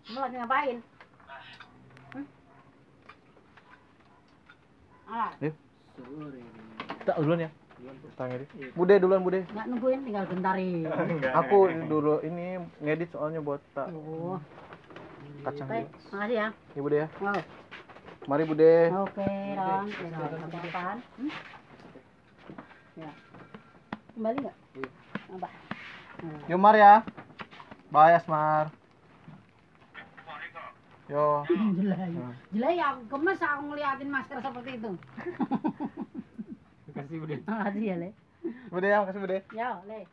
Kamu 0.07 0.19
lagi 0.21 0.37
ngapain? 0.37 0.79
Hmm? 2.13 2.27
Alah, 5.09 5.31
Tak 7.07 7.17
duluan 7.23 7.47
ya. 7.47 7.51
Tanya 8.17 8.41
ngedit. 8.41 8.49
Bude 8.73 8.95
duluan 8.97 9.21
Bude. 9.21 9.45
nggak 9.53 9.67
nungguin 9.69 10.01
tinggal 10.09 10.25
bentarin. 10.25 10.89
Aku 11.45 11.69
dulu 11.89 12.25
ini 12.25 12.57
ngedit 12.81 13.13
soalnya 13.13 13.45
buat 13.45 13.61
tak 13.77 13.93
Oh, 13.93 14.41
kacang. 15.45 15.69
Makasih 15.69 16.33
ya. 16.33 16.47
Ini 16.73 16.81
Bude 16.81 16.97
ya. 17.05 17.09
Wow. 17.21 17.41
Mari 18.27 18.45
Bude. 18.49 18.75
Oke, 19.05 19.29
sampai 19.29 20.59
kapan? 20.73 20.97
Hmm? 21.21 21.33
Ya. 22.97 23.11
Kembali 24.17 24.37
nggak? 24.41 24.57
Apa? 25.37 25.49
Hmm. 26.25 26.41
Yo 26.49 26.57
Mar 26.57 26.75
ya. 26.81 27.05
Bye 27.93 28.17
Asmar. 28.17 28.73
Yo. 31.13 31.45
Jelai. 31.79 32.11
Jelai 32.51 32.75
ya, 32.81 32.99
gemes 33.05 33.39
aku 33.39 33.63
ngeliatin 33.69 34.09
masker 34.11 34.41
seperti 34.41 34.71
itu. 34.81 34.91
Kasih 36.97 37.21
udah. 37.21 37.39
Makasih 37.45 37.85
ya, 37.85 37.97
Le. 38.01 38.09
Bude 38.73 38.89
ya, 38.89 39.05
makasih 39.05 39.21
Bude. 39.21 39.39
Ya, 39.53 39.85
Le. 39.85 40.09